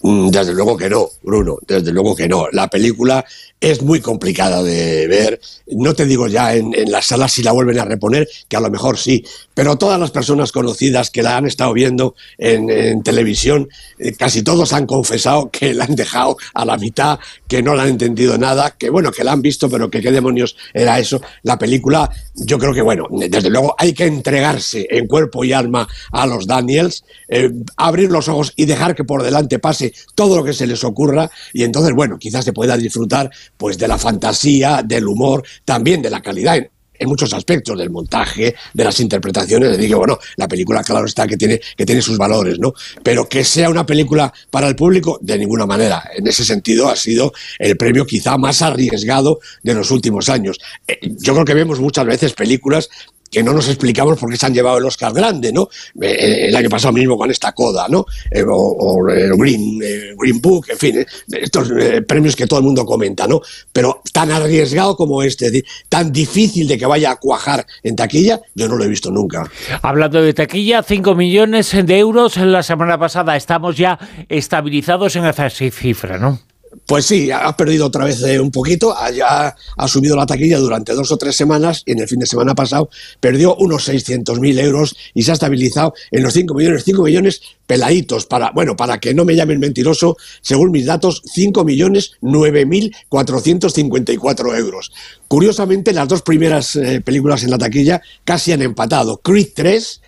Mm, 0.02 0.28
desde 0.30 0.54
luego 0.54 0.76
que 0.76 0.88
no, 0.88 1.08
Bruno, 1.22 1.58
desde 1.66 1.92
luego 1.92 2.14
que 2.14 2.28
no. 2.28 2.46
La 2.52 2.68
película 2.68 3.24
es 3.60 3.82
muy 3.82 4.00
complicada 4.00 4.62
de 4.62 5.06
ver. 5.06 5.40
No 5.68 5.94
te 5.94 6.06
digo 6.06 6.26
ya 6.26 6.54
en, 6.54 6.74
en 6.74 6.90
las 6.90 7.06
salas 7.06 7.32
si 7.32 7.42
la 7.42 7.52
vuelven 7.52 7.78
a 7.78 7.84
reponer, 7.84 8.28
que 8.48 8.56
a 8.56 8.60
lo 8.60 8.70
mejor 8.70 8.98
sí, 8.98 9.24
pero 9.54 9.76
todas 9.76 10.00
las 10.00 10.10
personas 10.10 10.50
conocidas 10.52 11.10
que 11.10 11.22
la 11.22 11.36
han 11.36 11.46
estado 11.46 11.72
viendo 11.72 12.14
en, 12.38 13.02
televisión, 13.02 13.68
eh, 13.98 14.12
casi 14.12 14.42
todos 14.42 14.72
han 14.72 14.86
confesado 14.86 15.50
que 15.50 15.74
la 15.74 15.84
han 15.84 15.94
dejado 15.94 16.36
a 16.54 16.64
la 16.64 16.76
mitad, 16.76 17.18
que 17.46 17.62
no 17.62 17.74
la 17.74 17.82
han 17.82 17.90
entendido 17.90 18.38
nada, 18.38 18.74
que 18.78 18.90
bueno, 18.90 19.10
que 19.10 19.24
la 19.24 19.32
han 19.32 19.42
visto, 19.42 19.68
pero 19.68 19.90
que 19.90 20.00
qué 20.00 20.10
demonios 20.10 20.56
era 20.72 20.98
eso. 20.98 21.20
La 21.42 21.58
película, 21.58 22.10
yo 22.34 22.58
creo 22.58 22.72
que 22.72 22.82
bueno, 22.82 23.06
desde 23.10 23.50
luego 23.50 23.74
hay 23.78 23.92
que 23.92 24.06
entregarse 24.06 24.86
en 24.88 25.06
cuerpo 25.06 25.44
y 25.44 25.52
alma 25.52 25.86
a 26.12 26.26
los 26.26 26.46
Daniels, 26.46 27.04
eh, 27.28 27.50
abrir 27.76 28.10
los 28.10 28.28
ojos 28.28 28.52
y 28.56 28.64
dejar 28.64 28.94
que 28.94 29.04
por 29.04 29.22
delante 29.22 29.58
pase 29.62 29.94
todo 30.14 30.36
lo 30.36 30.44
que 30.44 30.52
se 30.52 30.66
les 30.66 30.84
ocurra 30.84 31.30
y 31.54 31.64
entonces, 31.64 31.94
bueno, 31.94 32.18
quizás 32.18 32.44
se 32.44 32.52
pueda 32.52 32.76
disfrutar 32.76 33.30
pues 33.56 33.78
de 33.78 33.88
la 33.88 33.96
fantasía, 33.96 34.82
del 34.84 35.08
humor, 35.08 35.42
también 35.64 36.02
de 36.02 36.10
la 36.10 36.20
calidad 36.20 36.58
en 37.02 37.08
muchos 37.08 37.32
aspectos 37.34 37.76
del 37.76 37.90
montaje, 37.90 38.54
de 38.72 38.84
las 38.84 39.00
interpretaciones. 39.00 39.76
Digo, 39.76 39.98
bueno, 39.98 40.18
la 40.36 40.46
película, 40.46 40.84
claro 40.84 41.06
está, 41.06 41.26
que 41.26 41.36
tiene, 41.36 41.60
que 41.76 41.84
tiene 41.84 42.00
sus 42.00 42.16
valores, 42.16 42.58
¿no? 42.58 42.74
Pero 43.02 43.28
que 43.28 43.44
sea 43.44 43.68
una 43.70 43.84
película 43.84 44.32
para 44.50 44.68
el 44.68 44.76
público, 44.76 45.18
de 45.20 45.36
ninguna 45.38 45.66
manera. 45.66 46.10
En 46.14 46.26
ese 46.26 46.44
sentido, 46.44 46.88
ha 46.88 46.96
sido 46.96 47.32
el 47.58 47.76
premio 47.76 48.06
quizá 48.06 48.38
más 48.38 48.62
arriesgado 48.62 49.40
de 49.62 49.74
los 49.74 49.90
últimos 49.90 50.28
años. 50.28 50.58
Eh, 50.86 50.98
yo 51.02 51.32
creo 51.32 51.44
que 51.44 51.54
vemos 51.54 51.80
muchas 51.80 52.06
veces 52.06 52.34
películas 52.34 52.88
que 53.32 53.42
no 53.42 53.54
nos 53.54 53.66
explicamos 53.68 54.18
por 54.18 54.30
qué 54.30 54.36
se 54.36 54.44
han 54.44 54.52
llevado 54.52 54.76
el 54.76 54.84
Oscar 54.84 55.12
grande, 55.12 55.52
¿no? 55.52 55.70
Eh, 56.00 56.06
eh, 56.06 56.46
el 56.48 56.54
año 56.54 56.68
pasado 56.68 56.92
mismo 56.92 57.16
con 57.16 57.30
esta 57.30 57.52
coda, 57.52 57.86
¿no? 57.88 58.04
Eh, 58.30 58.44
o, 58.46 59.02
Green, 59.02 59.78
Green 60.18 60.40
Book, 60.40 60.66
en 60.68 60.76
fin, 60.76 61.06
estos 61.32 61.72
premios 62.06 62.36
que 62.36 62.46
todo 62.46 62.60
el 62.60 62.64
mundo 62.66 62.84
comenta, 62.84 63.26
¿no? 63.26 63.40
Pero 63.72 64.02
tan 64.12 64.30
arriesgado 64.30 64.96
como 64.96 65.22
este, 65.22 65.64
tan 65.88 66.12
difícil 66.12 66.68
de 66.68 66.76
que 66.76 66.84
vaya 66.84 67.12
a 67.12 67.16
cuajar 67.16 67.66
en 67.82 67.96
taquilla, 67.96 68.38
yo 68.54 68.68
no 68.68 68.76
lo 68.76 68.84
he 68.84 68.88
visto 68.88 69.10
nunca. 69.10 69.50
Hablando 69.80 70.20
de 70.20 70.34
taquilla, 70.34 70.82
5 70.82 71.14
millones 71.14 71.72
de 71.72 71.98
euros 71.98 72.36
en 72.36 72.52
la 72.52 72.62
semana 72.62 72.98
pasada, 72.98 73.34
estamos 73.34 73.78
ya 73.78 73.98
estabilizados 74.28 75.16
en 75.16 75.24
esa 75.24 75.48
cifra, 75.48 76.18
¿no? 76.18 76.51
Pues 76.86 77.04
sí, 77.04 77.30
ha 77.30 77.54
perdido 77.54 77.84
otra 77.86 78.06
vez 78.06 78.22
eh, 78.22 78.40
un 78.40 78.50
poquito, 78.50 78.96
ha, 78.96 79.54
subido 79.86 80.16
la 80.16 80.24
taquilla 80.24 80.56
durante 80.58 80.94
dos 80.94 81.12
o 81.12 81.18
tres 81.18 81.36
semanas 81.36 81.82
y 81.84 81.92
en 81.92 81.98
el 81.98 82.08
fin 82.08 82.18
de 82.18 82.24
semana 82.26 82.54
pasado 82.54 82.88
perdió 83.20 83.54
unos 83.56 83.86
600.000 83.88 84.58
euros 84.58 84.96
y 85.12 85.22
se 85.22 85.32
ha 85.32 85.34
estabilizado 85.34 85.92
en 86.10 86.22
los 86.22 86.32
5 86.32 86.54
millones, 86.54 86.84
5 86.84 87.02
millones 87.02 87.42
peladitos, 87.66 88.24
para, 88.24 88.52
bueno, 88.52 88.74
para 88.74 89.00
que 89.00 89.12
no 89.12 89.26
me 89.26 89.36
llamen 89.36 89.60
mentiroso, 89.60 90.16
según 90.40 90.70
mis 90.70 90.86
datos, 90.86 91.20
5 91.32 91.62
millones 91.64 92.12
9.454 92.22 94.58
euros. 94.58 94.92
Curiosamente, 95.28 95.92
las 95.92 96.08
dos 96.08 96.22
primeras 96.22 96.74
eh, 96.76 97.02
películas 97.02 97.44
en 97.44 97.50
la 97.50 97.58
taquilla 97.58 98.00
casi 98.24 98.52
han 98.52 98.62
empatado. 98.62 99.18
Creed 99.18 99.48
3 99.54 100.00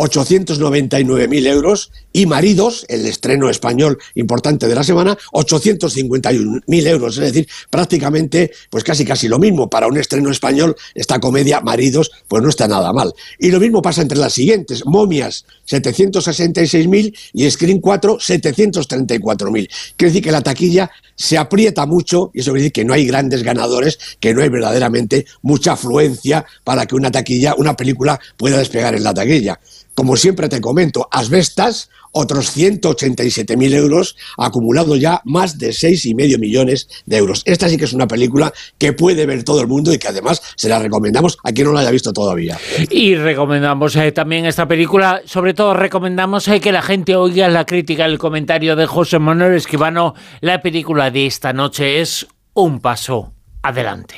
899.000 0.00 1.46
euros 1.46 1.92
y 2.10 2.24
Maridos, 2.24 2.86
el 2.88 3.04
estreno 3.04 3.50
español 3.50 3.98
importante 4.14 4.66
de 4.66 4.74
la 4.74 4.82
semana, 4.82 5.16
851.000 5.32 6.86
euros. 6.86 7.18
Es 7.18 7.24
decir, 7.32 7.46
prácticamente, 7.68 8.50
pues 8.70 8.82
casi 8.82 9.04
casi 9.04 9.28
lo 9.28 9.38
mismo. 9.38 9.68
Para 9.68 9.88
un 9.88 9.98
estreno 9.98 10.30
español, 10.30 10.74
esta 10.94 11.20
comedia 11.20 11.60
Maridos, 11.60 12.10
pues 12.28 12.42
no 12.42 12.48
está 12.48 12.66
nada 12.66 12.94
mal. 12.94 13.12
Y 13.38 13.50
lo 13.50 13.60
mismo 13.60 13.82
pasa 13.82 14.00
entre 14.00 14.16
las 14.16 14.32
siguientes. 14.32 14.86
Momias, 14.86 15.44
766.000 15.68 17.14
y 17.34 17.50
Screen 17.50 17.80
4, 17.80 18.18
734.000. 18.18 19.68
Quiere 19.96 20.10
decir 20.10 20.24
que 20.24 20.32
la 20.32 20.40
taquilla 20.40 20.90
se 21.14 21.36
aprieta 21.36 21.84
mucho 21.84 22.30
y 22.32 22.40
eso 22.40 22.52
quiere 22.52 22.62
decir 22.62 22.72
que 22.72 22.84
no 22.86 22.94
hay 22.94 23.06
grandes 23.06 23.42
ganadores, 23.42 23.98
que 24.18 24.32
no 24.32 24.40
hay 24.40 24.48
verdaderamente 24.48 25.26
mucha 25.42 25.72
afluencia 25.72 26.46
para 26.64 26.86
que 26.86 26.94
una 26.94 27.10
taquilla, 27.10 27.54
una 27.58 27.76
película 27.76 28.18
pueda 28.38 28.56
despegar 28.56 28.94
en 28.94 29.04
la 29.04 29.12
taquilla. 29.12 29.60
Como 30.00 30.16
siempre 30.16 30.48
te 30.48 30.62
comento, 30.62 31.06
asbestas, 31.10 31.90
otros 32.10 32.56
187.000 32.56 33.74
euros, 33.74 34.16
acumulado 34.38 34.96
ya 34.96 35.20
más 35.26 35.58
de 35.58 35.72
6,5 35.72 36.38
millones 36.38 36.88
de 37.04 37.18
euros. 37.18 37.42
Esta 37.44 37.68
sí 37.68 37.76
que 37.76 37.84
es 37.84 37.92
una 37.92 38.06
película 38.06 38.50
que 38.78 38.94
puede 38.94 39.26
ver 39.26 39.44
todo 39.44 39.60
el 39.60 39.66
mundo 39.66 39.92
y 39.92 39.98
que 39.98 40.08
además 40.08 40.40
se 40.56 40.70
la 40.70 40.78
recomendamos 40.78 41.36
a 41.44 41.52
quien 41.52 41.66
no 41.66 41.74
la 41.74 41.80
haya 41.80 41.90
visto 41.90 42.14
todavía. 42.14 42.58
Y 42.88 43.14
recomendamos 43.14 43.94
eh, 43.96 44.10
también 44.10 44.46
esta 44.46 44.66
película, 44.66 45.20
sobre 45.26 45.52
todo 45.52 45.74
recomendamos 45.74 46.48
eh, 46.48 46.62
que 46.62 46.72
la 46.72 46.80
gente 46.80 47.14
oiga 47.14 47.46
la 47.48 47.66
crítica, 47.66 48.06
el 48.06 48.16
comentario 48.16 48.76
de 48.76 48.86
José 48.86 49.18
Manuel 49.18 49.52
Esquivano. 49.52 50.14
La 50.40 50.62
película 50.62 51.10
de 51.10 51.26
esta 51.26 51.52
noche 51.52 52.00
es 52.00 52.26
un 52.54 52.80
paso 52.80 53.34
adelante. 53.60 54.14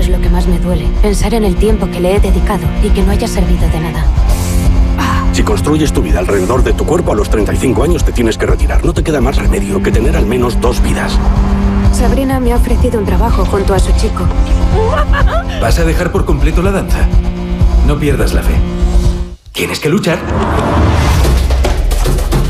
Es 0.00 0.08
lo 0.08 0.20
que 0.20 0.28
más 0.28 0.46
me 0.46 0.58
duele. 0.58 0.86
Pensar 1.02 1.34
en 1.34 1.44
el 1.44 1.56
tiempo 1.56 1.90
que 1.90 2.00
le 2.00 2.16
he 2.16 2.20
dedicado 2.20 2.66
y 2.82 2.90
que 2.90 3.02
no 3.02 3.12
haya 3.12 3.28
servido 3.28 3.68
de 3.68 3.80
nada. 3.80 4.04
Si 5.32 5.42
construyes 5.42 5.92
tu 5.92 6.02
vida 6.02 6.18
alrededor 6.18 6.64
de 6.64 6.72
tu 6.72 6.84
cuerpo 6.84 7.12
a 7.12 7.14
los 7.14 7.30
35 7.30 7.84
años 7.84 8.04
te 8.04 8.12
tienes 8.12 8.36
que 8.36 8.46
retirar. 8.46 8.84
No 8.84 8.92
te 8.92 9.04
queda 9.04 9.20
más 9.20 9.36
remedio 9.36 9.82
que 9.82 9.92
tener 9.92 10.16
al 10.16 10.26
menos 10.26 10.60
dos 10.60 10.82
vidas. 10.82 11.16
Sabrina 11.92 12.40
me 12.40 12.52
ha 12.52 12.56
ofrecido 12.56 12.98
un 12.98 13.06
trabajo 13.06 13.44
junto 13.44 13.74
a 13.74 13.78
su 13.78 13.92
chico. 13.92 14.24
¿Vas 15.60 15.78
a 15.78 15.84
dejar 15.84 16.10
por 16.10 16.24
completo 16.24 16.62
la 16.62 16.72
danza? 16.72 17.06
No 17.86 17.98
pierdas 17.98 18.34
la 18.34 18.42
fe. 18.42 18.54
Tienes 19.52 19.80
que 19.80 19.88
luchar. 19.88 20.18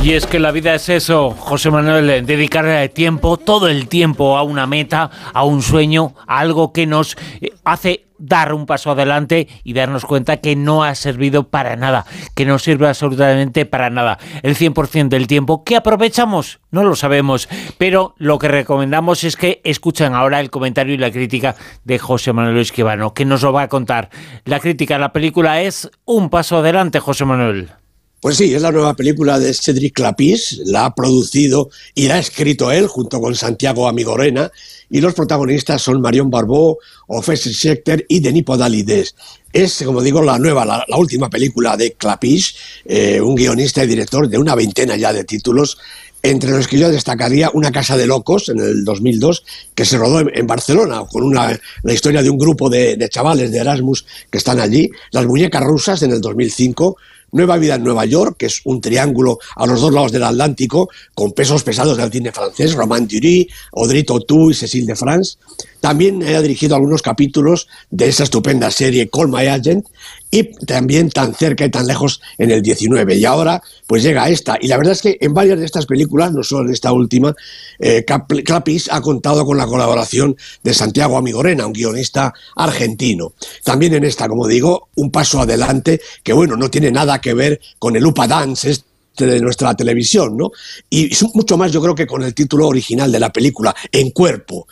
Y 0.03 0.13
es 0.13 0.27
que 0.27 0.39
la 0.39 0.53
vida 0.53 0.75
es 0.75 0.89
eso, 0.89 1.31
José 1.31 1.71
Manuel, 1.71 2.25
dedicarle 2.25 2.89
tiempo, 2.89 3.37
todo 3.37 3.69
el 3.69 3.89
tiempo 3.89 4.39
a 4.39 4.43
una 4.43 4.67
meta, 4.67 5.11
a 5.35 5.45
un 5.45 5.61
sueño, 5.61 6.15
a 6.27 6.39
algo 6.39 6.73
que 6.73 6.87
nos 6.87 7.17
eh, 7.41 7.51
hace 7.65 8.07
dar 8.19 8.53
un 8.53 8.65
paso 8.65 8.93
adelante 8.93 9.49
y 9.65 9.73
darnos 9.73 10.05
cuenta 10.05 10.39
que 10.39 10.57
no 10.57 10.85
ha 10.85 10.95
servido 10.95 11.49
para 11.49 11.77
nada, 11.77 12.07
que 12.35 12.47
no 12.47 12.59
sirve 12.59 12.89
absolutamente 12.89 13.67
para 13.67 13.91
nada. 13.91 14.19
El 14.43 14.57
100% 14.57 15.09
del 15.09 15.27
tiempo 15.27 15.65
que 15.65 15.77
aprovechamos, 15.77 16.61
no 16.71 16.85
lo 16.85 16.95
sabemos, 16.95 17.49
pero 17.77 18.15
lo 18.19 18.39
que 18.39 18.49
recomendamos 18.49 19.25
es 19.25 19.37
que 19.37 19.61
escuchen 19.65 20.15
ahora 20.15 20.41
el 20.41 20.51
comentario 20.51 20.95
y 20.95 20.99
la 20.99 21.11
crítica 21.11 21.57
de 21.85 21.99
José 21.99 22.33
Manuel 22.33 22.59
Esquivano, 22.59 23.15
que 23.15 23.25
nos 23.25 23.43
lo 23.43 23.53
va 23.53 23.63
a 23.63 23.69
contar. 23.69 24.11
La 24.45 24.61
crítica 24.61 24.97
a 24.97 25.01
la 25.01 25.13
película 25.13 25.61
es 25.61 25.91
un 26.05 26.31
paso 26.31 26.59
adelante, 26.59 27.01
José 27.01 27.25
Manuel. 27.25 27.78
Pues 28.21 28.37
sí, 28.37 28.53
es 28.53 28.63
la 28.63 28.73
nueva 28.73 28.95
película 28.95 29.39
de 29.39 29.55
Cedric 29.55 29.95
Clapis, 29.95 30.61
la 30.65 30.87
ha 30.87 30.95
producido 30.95 31.71
y 31.95 32.09
la 32.09 32.17
ha 32.17 32.19
escrito 32.19 32.73
él 32.73 32.89
junto 32.89 33.21
con 33.21 33.37
Santiago 33.37 33.87
Amigorena, 33.87 34.51
y 34.91 35.01
los 35.01 35.15
protagonistas 35.15 35.83
son 35.83 36.01
Marion 36.01 36.29
Barbeau, 36.29 36.79
Ofes 37.07 37.43
Schechter 37.43 38.05
y 38.09 38.19
Denis 38.19 38.43
Podalides. 38.43 39.15
Es, 39.53 39.83
como 39.85 40.03
digo, 40.03 40.21
la 40.21 40.37
nueva, 40.37 40.65
la, 40.65 40.85
última 40.97 41.31
película 41.31 41.77
de 41.77 41.93
Clapis, 41.93 42.57
eh, 42.87 43.21
un 43.21 43.37
guionista 43.37 43.85
y 43.85 43.87
director 43.87 44.29
de 44.29 44.39
una 44.39 44.57
veintena 44.57 44.97
ya 44.97 45.13
de 45.13 45.23
títulos, 45.23 45.79
entre 46.21 46.51
los 46.51 46.67
que 46.67 46.79
yo 46.79 46.91
destacaría 46.91 47.51
Una 47.55 47.71
casa 47.71 47.97
de 47.97 48.09
locos 48.09 48.49
en 48.49 48.59
el 48.59 48.85
2002, 48.85 49.45
que 49.77 49.85
se 49.85 49.97
rodó 49.97 50.21
en, 50.21 50.47
Barcelona, 50.49 51.05
con 51.09 51.23
una, 51.23 51.57
la 51.85 51.93
historia 51.93 52.23
de 52.23 52.31
un 52.31 52.39
grupo 52.39 52.69
de, 52.69 53.09
chavales 53.09 53.53
de 53.53 53.59
Erasmus 53.59 54.05
que 54.29 54.39
están 54.39 54.59
allí, 54.59 54.91
Las 55.13 55.27
muñecas 55.27 55.63
rusas 55.63 56.03
en 56.03 56.11
el 56.11 56.21
2005, 56.21 56.97
Nueva 57.33 57.57
Vida 57.59 57.75
en 57.75 57.85
Nueva 57.85 58.05
York, 58.05 58.37
que 58.39 58.47
es 58.47 58.61
un 58.65 58.81
triángulo 58.81 59.39
a 59.57 59.67
los 59.67 59.81
dos 59.81 59.93
lados 59.93 60.13
del 60.13 60.25
Atlántico, 60.25 60.89
con 61.15 61.33
pesos 61.33 61.63
pesados 61.63 61.97
del 61.97 62.11
cine 62.11 62.33
francés, 62.33 62.75
Romain 62.75 63.07
Dury, 63.07 63.49
Audrey 63.73 64.05
Tautou 64.05 64.51
y 64.51 64.55
Cécile 64.55 64.87
de 64.87 64.97
France. 64.97 65.37
También 65.81 66.23
ha 66.23 66.43
dirigido 66.43 66.75
algunos 66.75 67.03
capítulos 67.03 67.69
de 67.91 68.09
esa 68.09 68.25
estupenda 68.25 68.71
serie 68.71 69.09
Call 69.09 69.29
My 69.29 69.47
Agent 69.47 69.87
y 70.31 70.45
también 70.67 71.11
tan 71.11 71.35
cerca 71.35 71.65
y 71.65 71.71
tan 71.71 71.87
lejos 71.87 72.21
en 72.37 72.51
el 72.51 72.63
19. 72.63 73.15
Y 73.17 73.25
ahora 73.25 73.63
pues 73.87 74.03
llega 74.03 74.29
esta. 74.29 74.59
Y 74.61 74.69
la 74.69 74.77
verdad 74.77 74.93
es 74.93 75.03
que 75.03 75.17
en 75.21 75.33
varias 75.33 75.59
de 75.59 75.65
estas 75.65 75.87
películas, 75.87 76.33
no 76.33 76.43
solo 76.43 76.67
en 76.67 76.75
esta 76.75 76.93
última, 76.93 77.35
eh, 77.79 78.05
Clapis 78.05 78.91
ha 78.93 79.01
contado 79.01 79.47
con 79.47 79.57
la 79.57 79.67
colaboración 79.67 80.37
de 80.63 80.75
Santiago 80.75 81.17
Amigorena, 81.17 81.67
un 81.67 81.73
guionista 81.73 82.35
argentino. 82.57 83.33
También 83.65 83.95
en 83.95 84.05
esta, 84.05 84.29
como 84.29 84.47
digo, 84.47 84.89
un 84.97 85.11
paso 85.11 85.41
adelante 85.41 86.01
que 86.23 86.33
bueno, 86.33 86.57
no 86.57 86.71
tiene 86.71 86.91
nada 86.91 87.18
que 87.21 87.35
ver 87.35 87.61
con 87.79 87.97
el 87.97 88.07
Upa 88.07 88.27
Dance, 88.27 88.71
este 88.71 89.27
de 89.27 89.41
nuestra 89.41 89.75
televisión, 89.75 90.37
¿no? 90.37 90.53
Y 90.89 91.11
mucho 91.35 91.57
más 91.57 91.73
yo 91.73 91.83
creo 91.83 91.95
que 91.95 92.07
con 92.07 92.23
el 92.23 92.35
título 92.35 92.69
original 92.69 93.11
de 93.11 93.21
la 93.21 93.33
película, 93.33 93.75
En 93.91 94.11
Cuerpo. 94.11 94.69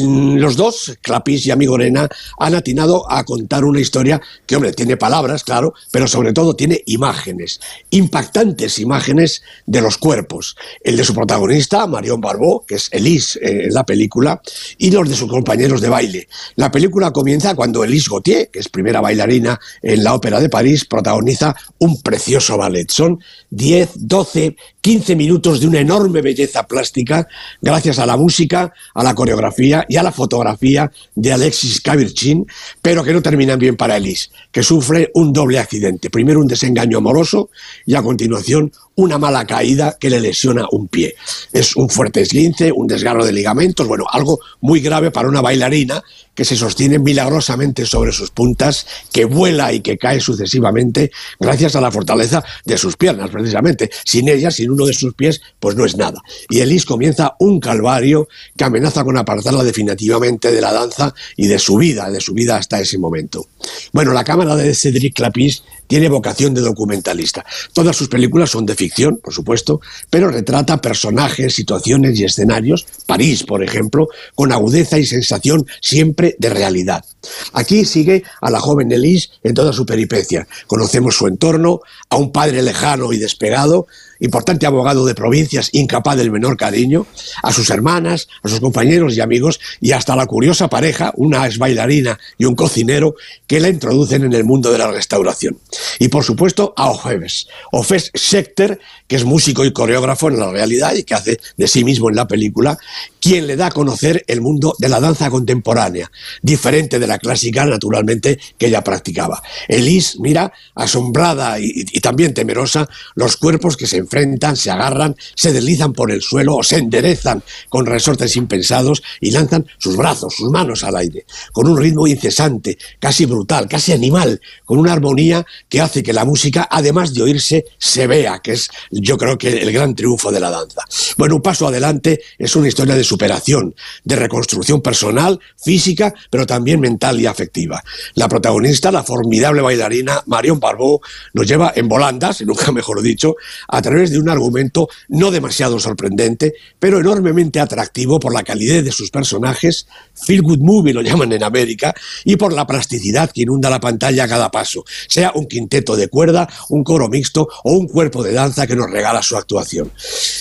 Los 0.00 0.56
dos, 0.56 0.96
Clapis 1.00 1.46
y 1.46 1.50
Amigorena, 1.50 2.08
han 2.38 2.54
atinado 2.54 3.10
a 3.10 3.24
contar 3.24 3.64
una 3.64 3.80
historia 3.80 4.20
que, 4.46 4.56
hombre, 4.56 4.72
tiene 4.72 4.96
palabras, 4.96 5.44
claro, 5.44 5.74
pero 5.90 6.06
sobre 6.06 6.32
todo 6.32 6.54
tiene 6.54 6.82
imágenes, 6.86 7.60
impactantes 7.90 8.78
imágenes 8.78 9.42
de 9.66 9.80
los 9.80 9.98
cuerpos. 9.98 10.56
El 10.82 10.96
de 10.96 11.04
su 11.04 11.14
protagonista, 11.14 11.86
Marion 11.86 12.20
Barbeau, 12.20 12.64
que 12.66 12.76
es 12.76 12.88
Elise 12.92 13.38
eh, 13.38 13.66
en 13.66 13.74
la 13.74 13.84
película, 13.84 14.40
y 14.78 14.90
los 14.90 15.08
de 15.08 15.16
sus 15.16 15.30
compañeros 15.30 15.80
de 15.80 15.88
baile. 15.88 16.28
La 16.56 16.70
película 16.70 17.12
comienza 17.12 17.54
cuando 17.54 17.84
Elise 17.84 18.08
Gauthier, 18.10 18.50
que 18.50 18.58
es 18.58 18.68
primera 18.68 19.00
bailarina 19.00 19.58
en 19.82 20.04
la 20.04 20.14
Ópera 20.14 20.40
de 20.40 20.48
París, 20.48 20.84
protagoniza 20.84 21.54
un 21.78 22.00
precioso 22.02 22.56
ballet. 22.56 22.90
Son 22.90 23.18
10, 23.50 23.90
12, 23.94 24.56
15 24.80 25.16
minutos 25.16 25.60
de 25.60 25.66
una 25.66 25.80
enorme 25.80 26.22
belleza 26.22 26.66
plástica 26.66 27.26
gracias 27.60 27.98
a 27.98 28.06
la 28.06 28.16
música, 28.16 28.72
a 28.94 29.02
la 29.02 29.14
coreografía 29.14 29.83
y 29.88 29.96
a 29.96 30.02
la 30.02 30.12
fotografía 30.12 30.90
de 31.14 31.32
Alexis 31.32 31.80
Kavirchin, 31.80 32.46
pero 32.82 33.02
que 33.02 33.12
no 33.12 33.22
terminan 33.22 33.58
bien 33.58 33.76
para 33.76 33.96
Elise, 33.96 34.30
que 34.50 34.62
sufre 34.62 35.10
un 35.14 35.32
doble 35.32 35.58
accidente. 35.58 36.10
Primero 36.10 36.40
un 36.40 36.46
desengaño 36.46 36.98
amoroso 36.98 37.50
y 37.86 37.94
a 37.94 38.02
continuación 38.02 38.72
una 38.96 39.18
mala 39.18 39.46
caída 39.46 39.96
que 39.98 40.10
le 40.10 40.20
lesiona 40.20 40.66
un 40.70 40.88
pie. 40.88 41.14
Es 41.52 41.76
un 41.76 41.88
fuerte 41.88 42.20
esguince, 42.20 42.72
un 42.72 42.86
desgarro 42.86 43.24
de 43.24 43.32
ligamentos, 43.32 43.86
bueno, 43.86 44.04
algo 44.10 44.38
muy 44.60 44.80
grave 44.80 45.10
para 45.10 45.28
una 45.28 45.40
bailarina 45.40 46.02
que 46.34 46.44
se 46.44 46.56
sostiene 46.56 46.98
milagrosamente 46.98 47.86
sobre 47.86 48.12
sus 48.12 48.30
puntas, 48.30 48.86
que 49.12 49.24
vuela 49.24 49.72
y 49.72 49.80
que 49.80 49.96
cae 49.96 50.20
sucesivamente 50.20 51.10
gracias 51.38 51.76
a 51.76 51.80
la 51.80 51.92
fortaleza 51.92 52.44
de 52.64 52.76
sus 52.76 52.96
piernas, 52.96 53.30
precisamente. 53.30 53.90
Sin 54.04 54.28
ella, 54.28 54.50
sin 54.50 54.70
uno 54.70 54.86
de 54.86 54.94
sus 54.94 55.14
pies, 55.14 55.40
pues 55.60 55.76
no 55.76 55.84
es 55.84 55.96
nada. 55.96 56.20
Y 56.48 56.60
Elise 56.60 56.86
comienza 56.86 57.36
un 57.38 57.60
calvario 57.60 58.28
que 58.56 58.64
amenaza 58.64 59.04
con 59.04 59.16
apartarla 59.16 59.62
definitivamente 59.62 60.50
de 60.50 60.60
la 60.60 60.72
danza 60.72 61.14
y 61.36 61.46
de 61.46 61.58
su 61.58 61.76
vida, 61.76 62.10
de 62.10 62.20
su 62.20 62.34
vida 62.34 62.56
hasta 62.56 62.80
ese 62.80 62.98
momento. 62.98 63.46
Bueno, 63.92 64.12
la 64.12 64.24
cámara 64.24 64.56
de 64.56 64.74
Cédric 64.74 65.14
Clapis 65.14 65.62
tiene 65.86 66.08
vocación 66.08 66.54
de 66.54 66.60
documentalista. 66.60 67.44
Todas 67.72 67.96
sus 67.96 68.08
películas 68.08 68.50
son 68.50 68.66
de 68.66 68.74
ficción, 68.74 69.18
por 69.22 69.32
supuesto, 69.32 69.80
pero 70.10 70.28
retrata 70.28 70.80
personajes, 70.80 71.54
situaciones 71.54 72.18
y 72.18 72.24
escenarios, 72.24 72.86
París, 73.06 73.44
por 73.44 73.62
ejemplo, 73.62 74.08
con 74.34 74.52
agudeza 74.52 74.98
y 74.98 75.06
sensación 75.06 75.66
siempre 75.80 76.36
de 76.38 76.50
realidad. 76.50 77.04
Aquí 77.52 77.84
sigue 77.84 78.22
a 78.40 78.50
la 78.50 78.60
joven 78.60 78.92
Elise 78.92 79.30
en 79.42 79.54
toda 79.54 79.72
su 79.72 79.86
peripecia. 79.86 80.46
Conocemos 80.66 81.16
su 81.16 81.26
entorno, 81.26 81.80
a 82.10 82.16
un 82.16 82.32
padre 82.32 82.62
lejano 82.62 83.12
y 83.12 83.18
despegado, 83.18 83.86
importante 84.24 84.66
abogado 84.66 85.04
de 85.04 85.14
provincias, 85.14 85.68
incapaz 85.72 86.16
del 86.16 86.30
menor 86.30 86.56
cariño, 86.56 87.06
a 87.42 87.52
sus 87.52 87.70
hermanas, 87.70 88.28
a 88.42 88.48
sus 88.48 88.60
compañeros 88.60 89.16
y 89.16 89.20
amigos 89.20 89.60
y 89.80 89.92
hasta 89.92 90.16
la 90.16 90.26
curiosa 90.26 90.68
pareja, 90.68 91.12
una 91.16 91.46
ex 91.46 91.58
bailarina 91.58 92.18
y 92.38 92.46
un 92.46 92.54
cocinero, 92.54 93.14
que 93.46 93.60
la 93.60 93.68
introducen 93.68 94.24
en 94.24 94.32
el 94.32 94.44
mundo 94.44 94.72
de 94.72 94.78
la 94.78 94.90
restauración. 94.90 95.58
Y 95.98 96.08
por 96.08 96.24
supuesto 96.24 96.72
a 96.76 96.90
Ofes, 96.90 97.46
Ofes 97.72 98.10
Schechter, 98.16 98.80
que 99.06 99.16
es 99.16 99.24
músico 99.24 99.64
y 99.64 99.72
coreógrafo 99.72 100.28
en 100.28 100.38
la 100.38 100.50
realidad 100.50 100.94
y 100.94 101.04
que 101.04 101.14
hace 101.14 101.40
de 101.56 101.68
sí 101.68 101.84
mismo 101.84 102.08
en 102.08 102.16
la 102.16 102.26
película, 102.26 102.78
quien 103.20 103.46
le 103.46 103.56
da 103.56 103.66
a 103.66 103.70
conocer 103.70 104.24
el 104.26 104.40
mundo 104.40 104.74
de 104.78 104.88
la 104.88 105.00
danza 105.00 105.30
contemporánea, 105.30 106.10
diferente 106.42 106.98
de 106.98 107.06
la 107.06 107.18
clásica, 107.18 107.64
naturalmente, 107.64 108.38
que 108.58 108.66
ella 108.66 108.82
practicaba. 108.82 109.42
Elise 109.68 110.18
mira 110.20 110.52
asombrada 110.74 111.58
y, 111.58 111.84
y 111.92 112.00
también 112.00 112.34
temerosa 112.34 112.88
los 113.14 113.36
cuerpos 113.36 113.76
que 113.76 113.86
se 113.86 113.98
enfrentan, 113.98 114.13
se 114.54 114.70
agarran, 114.70 115.16
se 115.34 115.52
deslizan 115.52 115.92
por 115.92 116.10
el 116.10 116.22
suelo 116.22 116.56
o 116.56 116.62
se 116.62 116.78
enderezan 116.78 117.42
con 117.68 117.86
resortes 117.86 118.36
impensados 118.36 119.02
y 119.20 119.30
lanzan 119.30 119.66
sus 119.78 119.96
brazos, 119.96 120.34
sus 120.36 120.50
manos 120.50 120.84
al 120.84 120.96
aire, 120.96 121.26
con 121.52 121.68
un 121.68 121.78
ritmo 121.78 122.06
incesante, 122.06 122.78
casi 122.98 123.26
brutal, 123.26 123.68
casi 123.68 123.92
animal, 123.92 124.40
con 124.64 124.78
una 124.78 124.92
armonía 124.92 125.44
que 125.68 125.80
hace 125.80 126.02
que 126.02 126.12
la 126.12 126.24
música, 126.24 126.68
además 126.70 127.14
de 127.14 127.22
oírse, 127.22 127.64
se 127.78 128.06
vea, 128.06 128.40
que 128.40 128.52
es 128.52 128.68
yo 128.90 129.16
creo 129.18 129.38
que 129.38 129.48
el 129.48 129.72
gran 129.72 129.94
triunfo 129.94 130.30
de 130.30 130.40
la 130.40 130.50
danza. 130.50 130.82
Bueno, 131.16 131.36
un 131.36 131.42
paso 131.42 131.66
adelante 131.66 132.20
es 132.38 132.54
una 132.56 132.68
historia 132.68 132.94
de 132.94 133.04
superación, 133.04 133.74
de 134.04 134.16
reconstrucción 134.16 134.80
personal, 134.80 135.40
física, 135.62 136.14
pero 136.30 136.46
también 136.46 136.80
mental 136.80 137.20
y 137.20 137.26
afectiva. 137.26 137.82
La 138.14 138.28
protagonista, 138.28 138.90
la 138.90 139.02
formidable 139.02 139.62
bailarina 139.62 140.22
Marion 140.26 140.60
Barbeau, 140.60 141.00
nos 141.32 141.46
lleva 141.46 141.72
en 141.74 141.88
volandas, 141.88 142.40
y 142.40 142.44
nunca 142.44 142.72
mejor 142.72 143.02
dicho, 143.02 143.36
a 143.68 143.82
través 143.82 143.93
de 143.94 144.18
un 144.18 144.28
argumento 144.28 144.88
no 145.08 145.30
demasiado 145.30 145.78
sorprendente, 145.78 146.54
pero 146.78 147.00
enormemente 147.00 147.60
atractivo 147.60 148.18
por 148.18 148.34
la 148.34 148.42
calidez 148.42 148.84
de 148.84 148.92
sus 148.92 149.10
personajes, 149.10 149.86
feel 150.14 150.42
good 150.42 150.58
movie 150.58 150.92
lo 150.92 151.02
llaman 151.02 151.32
en 151.32 151.42
América, 151.42 151.94
y 152.24 152.36
por 152.36 152.52
la 152.52 152.66
plasticidad 152.66 153.30
que 153.30 153.42
inunda 153.42 153.70
la 153.70 153.80
pantalla 153.80 154.24
a 154.24 154.28
cada 154.28 154.50
paso, 154.50 154.84
sea 155.08 155.32
un 155.34 155.46
quinteto 155.46 155.96
de 155.96 156.08
cuerda, 156.08 156.48
un 156.68 156.82
coro 156.82 157.08
mixto 157.08 157.48
o 157.62 157.72
un 157.72 157.86
cuerpo 157.86 158.22
de 158.22 158.32
danza 158.32 158.66
que 158.66 158.76
nos 158.76 158.90
regala 158.90 159.22
su 159.22 159.36
actuación. 159.36 159.92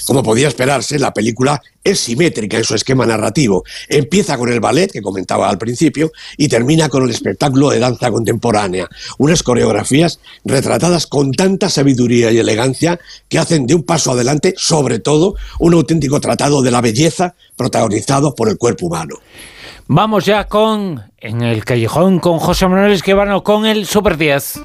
Como 0.05 0.23
podía 0.23 0.47
esperarse, 0.47 0.99
la 0.99 1.13
película 1.13 1.61
es 1.83 1.99
simétrica 1.99 2.57
en 2.57 2.63
su 2.63 2.75
esquema 2.75 3.05
narrativo. 3.05 3.63
Empieza 3.89 4.37
con 4.37 4.51
el 4.51 4.59
ballet, 4.59 4.91
que 4.91 5.01
comentaba 5.01 5.49
al 5.49 5.57
principio, 5.57 6.11
y 6.37 6.47
termina 6.47 6.89
con 6.89 7.03
el 7.03 7.09
espectáculo 7.09 7.69
de 7.69 7.79
danza 7.79 8.11
contemporánea. 8.11 8.87
Unas 9.17 9.43
coreografías 9.43 10.19
retratadas 10.45 11.07
con 11.07 11.31
tanta 11.31 11.69
sabiduría 11.69 12.31
y 12.31 12.39
elegancia 12.39 12.99
que 13.27 13.39
hacen 13.39 13.67
de 13.67 13.75
un 13.75 13.83
paso 13.83 14.11
adelante, 14.11 14.53
sobre 14.57 14.99
todo, 14.99 15.35
un 15.59 15.73
auténtico 15.73 16.21
tratado 16.21 16.61
de 16.61 16.71
la 16.71 16.81
belleza 16.81 17.35
protagonizado 17.55 18.35
por 18.35 18.49
el 18.49 18.57
cuerpo 18.57 18.87
humano. 18.87 19.15
Vamos 19.87 20.25
ya 20.25 20.45
con, 20.45 21.01
en 21.17 21.41
el 21.41 21.65
callejón, 21.65 22.19
con 22.19 22.39
José 22.39 22.67
Manuel 22.67 22.93
Esquivano, 22.93 23.43
con 23.43 23.65
el 23.65 23.85
Super 23.85 24.17
10. 24.17 24.61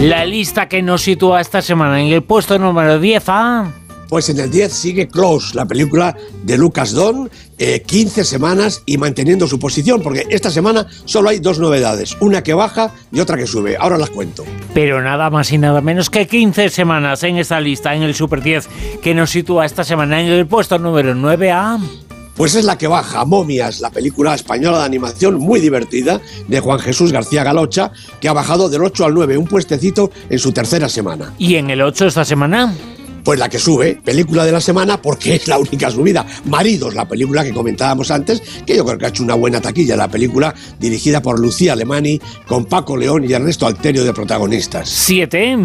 La 0.00 0.24
lista 0.24 0.68
que 0.68 0.82
nos 0.82 1.02
sitúa 1.02 1.40
esta 1.40 1.60
semana 1.60 2.00
en 2.00 2.12
el 2.12 2.22
puesto 2.22 2.58
número 2.58 2.98
10 2.98 3.24
a... 3.28 3.83
Pues 4.08 4.28
en 4.28 4.38
el 4.38 4.50
10 4.50 4.72
sigue 4.72 5.08
Close, 5.08 5.54
la 5.54 5.66
película 5.66 6.16
de 6.42 6.58
Lucas 6.58 6.92
Don, 6.92 7.30
15 7.58 8.20
eh, 8.20 8.24
semanas 8.24 8.82
y 8.86 8.98
manteniendo 8.98 9.46
su 9.46 9.58
posición, 9.58 10.02
porque 10.02 10.26
esta 10.30 10.50
semana 10.50 10.86
solo 11.04 11.30
hay 11.30 11.38
dos 11.38 11.58
novedades, 11.58 12.16
una 12.20 12.42
que 12.42 12.54
baja 12.54 12.92
y 13.12 13.20
otra 13.20 13.36
que 13.36 13.46
sube. 13.46 13.76
Ahora 13.78 13.98
las 13.98 14.10
cuento. 14.10 14.44
Pero 14.72 15.02
nada 15.02 15.30
más 15.30 15.52
y 15.52 15.58
nada 15.58 15.80
menos 15.80 16.10
que 16.10 16.26
15 16.26 16.68
semanas 16.68 17.22
en 17.22 17.38
esta 17.38 17.60
lista, 17.60 17.94
en 17.94 18.02
el 18.02 18.14
Super 18.14 18.42
10, 18.42 18.68
que 19.02 19.14
nos 19.14 19.30
sitúa 19.30 19.66
esta 19.66 19.84
semana 19.84 20.20
en 20.20 20.28
el 20.28 20.46
puesto 20.46 20.78
número 20.78 21.14
9 21.14 21.50
a... 21.50 21.78
Pues 22.36 22.56
es 22.56 22.64
la 22.64 22.76
que 22.76 22.88
baja, 22.88 23.24
Momias, 23.24 23.80
la 23.80 23.90
película 23.90 24.34
española 24.34 24.78
de 24.80 24.84
animación 24.84 25.38
muy 25.38 25.60
divertida 25.60 26.20
de 26.48 26.58
Juan 26.58 26.80
Jesús 26.80 27.12
García 27.12 27.44
Galocha, 27.44 27.92
que 28.20 28.28
ha 28.28 28.32
bajado 28.32 28.68
del 28.68 28.82
8 28.82 29.04
al 29.04 29.14
9, 29.14 29.38
un 29.38 29.46
puestecito 29.46 30.10
en 30.28 30.40
su 30.40 30.50
tercera 30.50 30.88
semana. 30.88 31.32
¿Y 31.38 31.54
en 31.54 31.70
el 31.70 31.80
8 31.80 32.06
esta 32.06 32.24
semana? 32.24 32.74
Pues 33.24 33.38
la 33.38 33.48
que 33.48 33.58
sube, 33.58 33.98
película 34.04 34.44
de 34.44 34.52
la 34.52 34.60
semana, 34.60 35.00
porque 35.00 35.36
es 35.36 35.48
la 35.48 35.58
única 35.58 35.90
subida. 35.90 36.26
Maridos, 36.44 36.94
la 36.94 37.08
película 37.08 37.42
que 37.42 37.54
comentábamos 37.54 38.10
antes, 38.10 38.42
que 38.66 38.76
yo 38.76 38.84
creo 38.84 38.98
que 38.98 39.06
ha 39.06 39.08
hecho 39.08 39.22
una 39.22 39.34
buena 39.34 39.62
taquilla. 39.62 39.96
La 39.96 40.08
película 40.08 40.54
dirigida 40.78 41.22
por 41.22 41.40
Lucía 41.40 41.72
Alemani, 41.72 42.20
con 42.46 42.66
Paco 42.66 42.96
León 42.96 43.24
y 43.28 43.32
Ernesto 43.32 43.66
Alterio 43.66 44.04
de 44.04 44.12
protagonistas. 44.12 44.90
¿Siete? 44.90 45.56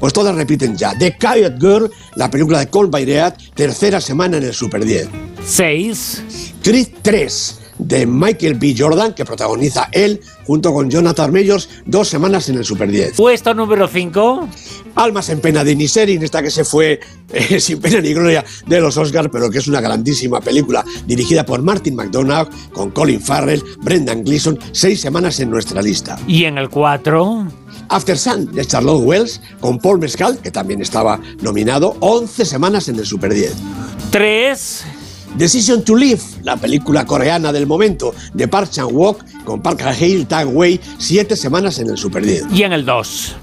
Pues 0.00 0.12
todas 0.12 0.34
repiten 0.34 0.76
ya. 0.76 0.92
The 0.98 1.16
Quiet 1.16 1.60
Girl, 1.60 1.90
la 2.16 2.30
película 2.30 2.58
de 2.58 2.68
Cole 2.68 2.90
Bayreat, 2.90 3.40
tercera 3.54 4.00
semana 4.00 4.38
en 4.38 4.44
el 4.44 4.54
Super 4.54 4.84
10. 4.84 5.08
¿Seis? 5.46 6.22
Creed 6.62 6.88
3 7.02 7.67
de 7.78 8.06
Michael 8.06 8.54
B. 8.54 8.74
Jordan, 8.76 9.14
que 9.14 9.24
protagoniza 9.24 9.88
él 9.92 10.20
junto 10.44 10.72
con 10.72 10.90
Jonathan 10.90 11.32
Mayors, 11.32 11.68
dos 11.84 12.08
semanas 12.08 12.48
en 12.48 12.56
el 12.56 12.64
Super 12.64 12.90
10. 12.90 13.16
Puesto 13.16 13.54
número 13.54 13.86
5. 13.86 14.48
Almas 14.94 15.28
en 15.28 15.40
pena 15.40 15.62
de 15.62 15.76
Niserin, 15.76 16.22
esta 16.22 16.42
que 16.42 16.50
se 16.50 16.64
fue 16.64 17.00
eh, 17.32 17.60
sin 17.60 17.80
pena 17.80 18.00
ni 18.00 18.14
gloria 18.14 18.44
de 18.66 18.80
los 18.80 18.96
Oscars, 18.96 19.28
pero 19.30 19.50
que 19.50 19.58
es 19.58 19.68
una 19.68 19.80
grandísima 19.80 20.40
película 20.40 20.84
dirigida 21.06 21.44
por 21.44 21.62
Martin 21.62 21.94
McDonagh, 21.94 22.48
con 22.72 22.90
Colin 22.90 23.20
Farrell, 23.20 23.62
Brendan 23.80 24.24
Gleeson, 24.24 24.58
seis 24.72 25.00
semanas 25.00 25.38
en 25.40 25.50
nuestra 25.50 25.82
lista. 25.82 26.18
¿Y 26.26 26.44
en 26.44 26.58
el 26.58 26.68
4? 26.68 27.46
After 27.90 28.18
Sun 28.18 28.52
de 28.52 28.64
Charlotte 28.64 29.02
Wells, 29.02 29.40
con 29.60 29.78
Paul 29.78 29.98
Mescal, 29.98 30.38
que 30.38 30.50
también 30.50 30.82
estaba 30.82 31.20
nominado, 31.40 31.96
11 32.00 32.44
semanas 32.44 32.88
en 32.88 32.96
el 32.96 33.06
Super 33.06 33.32
10. 33.32 33.54
3. 34.10 34.84
Decision 35.36 35.84
to 35.84 35.94
Live, 35.94 36.20
la 36.42 36.56
película 36.56 37.04
coreana 37.04 37.52
del 37.52 37.66
momento 37.66 38.14
de 38.34 38.48
Park 38.48 38.70
Chan-wook 38.70 39.44
con 39.44 39.62
Park 39.62 39.82
Ha-hil, 39.82 40.26
Tang 40.26 40.50
Wei, 40.52 40.80
siete 40.98 41.36
semanas 41.36 41.78
en 41.78 41.90
el 41.90 41.96
Super 41.98 42.24
10. 42.24 42.46
¿Y 42.52 42.62
en 42.62 42.72
el 42.72 42.84
2? 42.84 43.36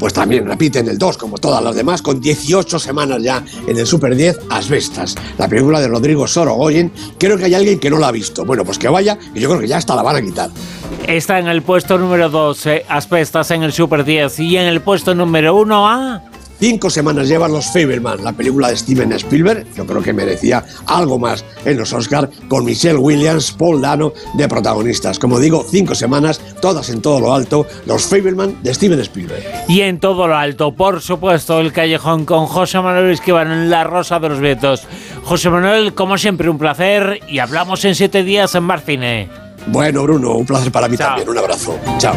Pues 0.00 0.14
también 0.14 0.46
repiten 0.46 0.88
el 0.88 0.96
2, 0.96 1.18
como 1.18 1.36
todas 1.36 1.62
las 1.62 1.74
demás, 1.74 2.00
con 2.00 2.22
18 2.22 2.78
semanas 2.78 3.22
ya 3.22 3.44
en 3.66 3.76
el 3.76 3.86
Super 3.86 4.16
10, 4.16 4.38
Asbestas, 4.48 5.14
la 5.36 5.46
película 5.46 5.78
de 5.78 5.88
Rodrigo 5.88 6.26
Sorogoyen. 6.26 6.90
Creo 7.18 7.36
que 7.36 7.44
hay 7.44 7.54
alguien 7.54 7.78
que 7.78 7.90
no 7.90 7.98
la 7.98 8.08
ha 8.08 8.12
visto. 8.12 8.46
Bueno, 8.46 8.64
pues 8.64 8.78
que 8.78 8.88
vaya, 8.88 9.18
y 9.34 9.40
yo 9.40 9.50
creo 9.50 9.60
que 9.60 9.68
ya 9.68 9.76
hasta 9.76 9.94
la 9.94 10.02
van 10.02 10.16
a 10.16 10.22
quitar. 10.22 10.50
Está 11.06 11.38
en 11.38 11.48
el 11.48 11.60
puesto 11.60 11.98
número 11.98 12.30
12, 12.30 12.86
Asbestas 12.88 13.50
en 13.50 13.62
el 13.62 13.74
Super 13.74 14.04
10, 14.04 14.40
y 14.40 14.56
en 14.56 14.66
el 14.66 14.80
puesto 14.80 15.14
número 15.14 15.54
1 15.56 15.88
a... 15.88 16.29
Cinco 16.60 16.90
semanas 16.90 17.26
llevan 17.26 17.52
Los 17.52 17.72
Fableman, 17.72 18.22
la 18.22 18.34
película 18.34 18.68
de 18.68 18.76
Steven 18.76 19.10
Spielberg, 19.12 19.64
yo 19.74 19.86
creo 19.86 20.02
que 20.02 20.12
merecía 20.12 20.62
algo 20.86 21.18
más 21.18 21.42
en 21.64 21.78
los 21.78 21.90
Oscars, 21.94 22.28
con 22.48 22.66
Michelle 22.66 22.98
Williams, 22.98 23.52
Paul 23.52 23.80
Dano 23.80 24.12
de 24.34 24.46
protagonistas. 24.46 25.18
Como 25.18 25.38
digo, 25.38 25.64
cinco 25.66 25.94
semanas, 25.94 26.38
todas 26.60 26.90
en 26.90 27.00
todo 27.00 27.18
lo 27.18 27.34
alto, 27.34 27.66
Los 27.86 28.04
Fableman 28.04 28.62
de 28.62 28.74
Steven 28.74 29.00
Spielberg. 29.00 29.42
Y 29.68 29.80
en 29.80 30.00
todo 30.00 30.28
lo 30.28 30.36
alto, 30.36 30.74
por 30.74 31.00
supuesto, 31.00 31.60
el 31.60 31.72
callejón 31.72 32.26
con 32.26 32.44
José 32.44 32.78
Manuel 32.80 33.10
Esquivano 33.10 33.54
en 33.54 33.70
La 33.70 33.84
Rosa 33.84 34.20
de 34.20 34.28
los 34.28 34.40
Vientos. 34.40 34.82
José 35.24 35.48
Manuel, 35.48 35.94
como 35.94 36.18
siempre, 36.18 36.50
un 36.50 36.58
placer 36.58 37.20
y 37.26 37.38
hablamos 37.38 37.82
en 37.86 37.94
siete 37.94 38.22
días 38.22 38.54
en 38.54 38.64
Marcine. 38.64 39.28
Bueno, 39.68 40.02
Bruno, 40.02 40.34
un 40.34 40.44
placer 40.44 40.70
para 40.70 40.88
mí 40.88 40.98
también. 40.98 41.26
Un 41.26 41.38
abrazo. 41.38 41.78
Chao. 41.96 42.16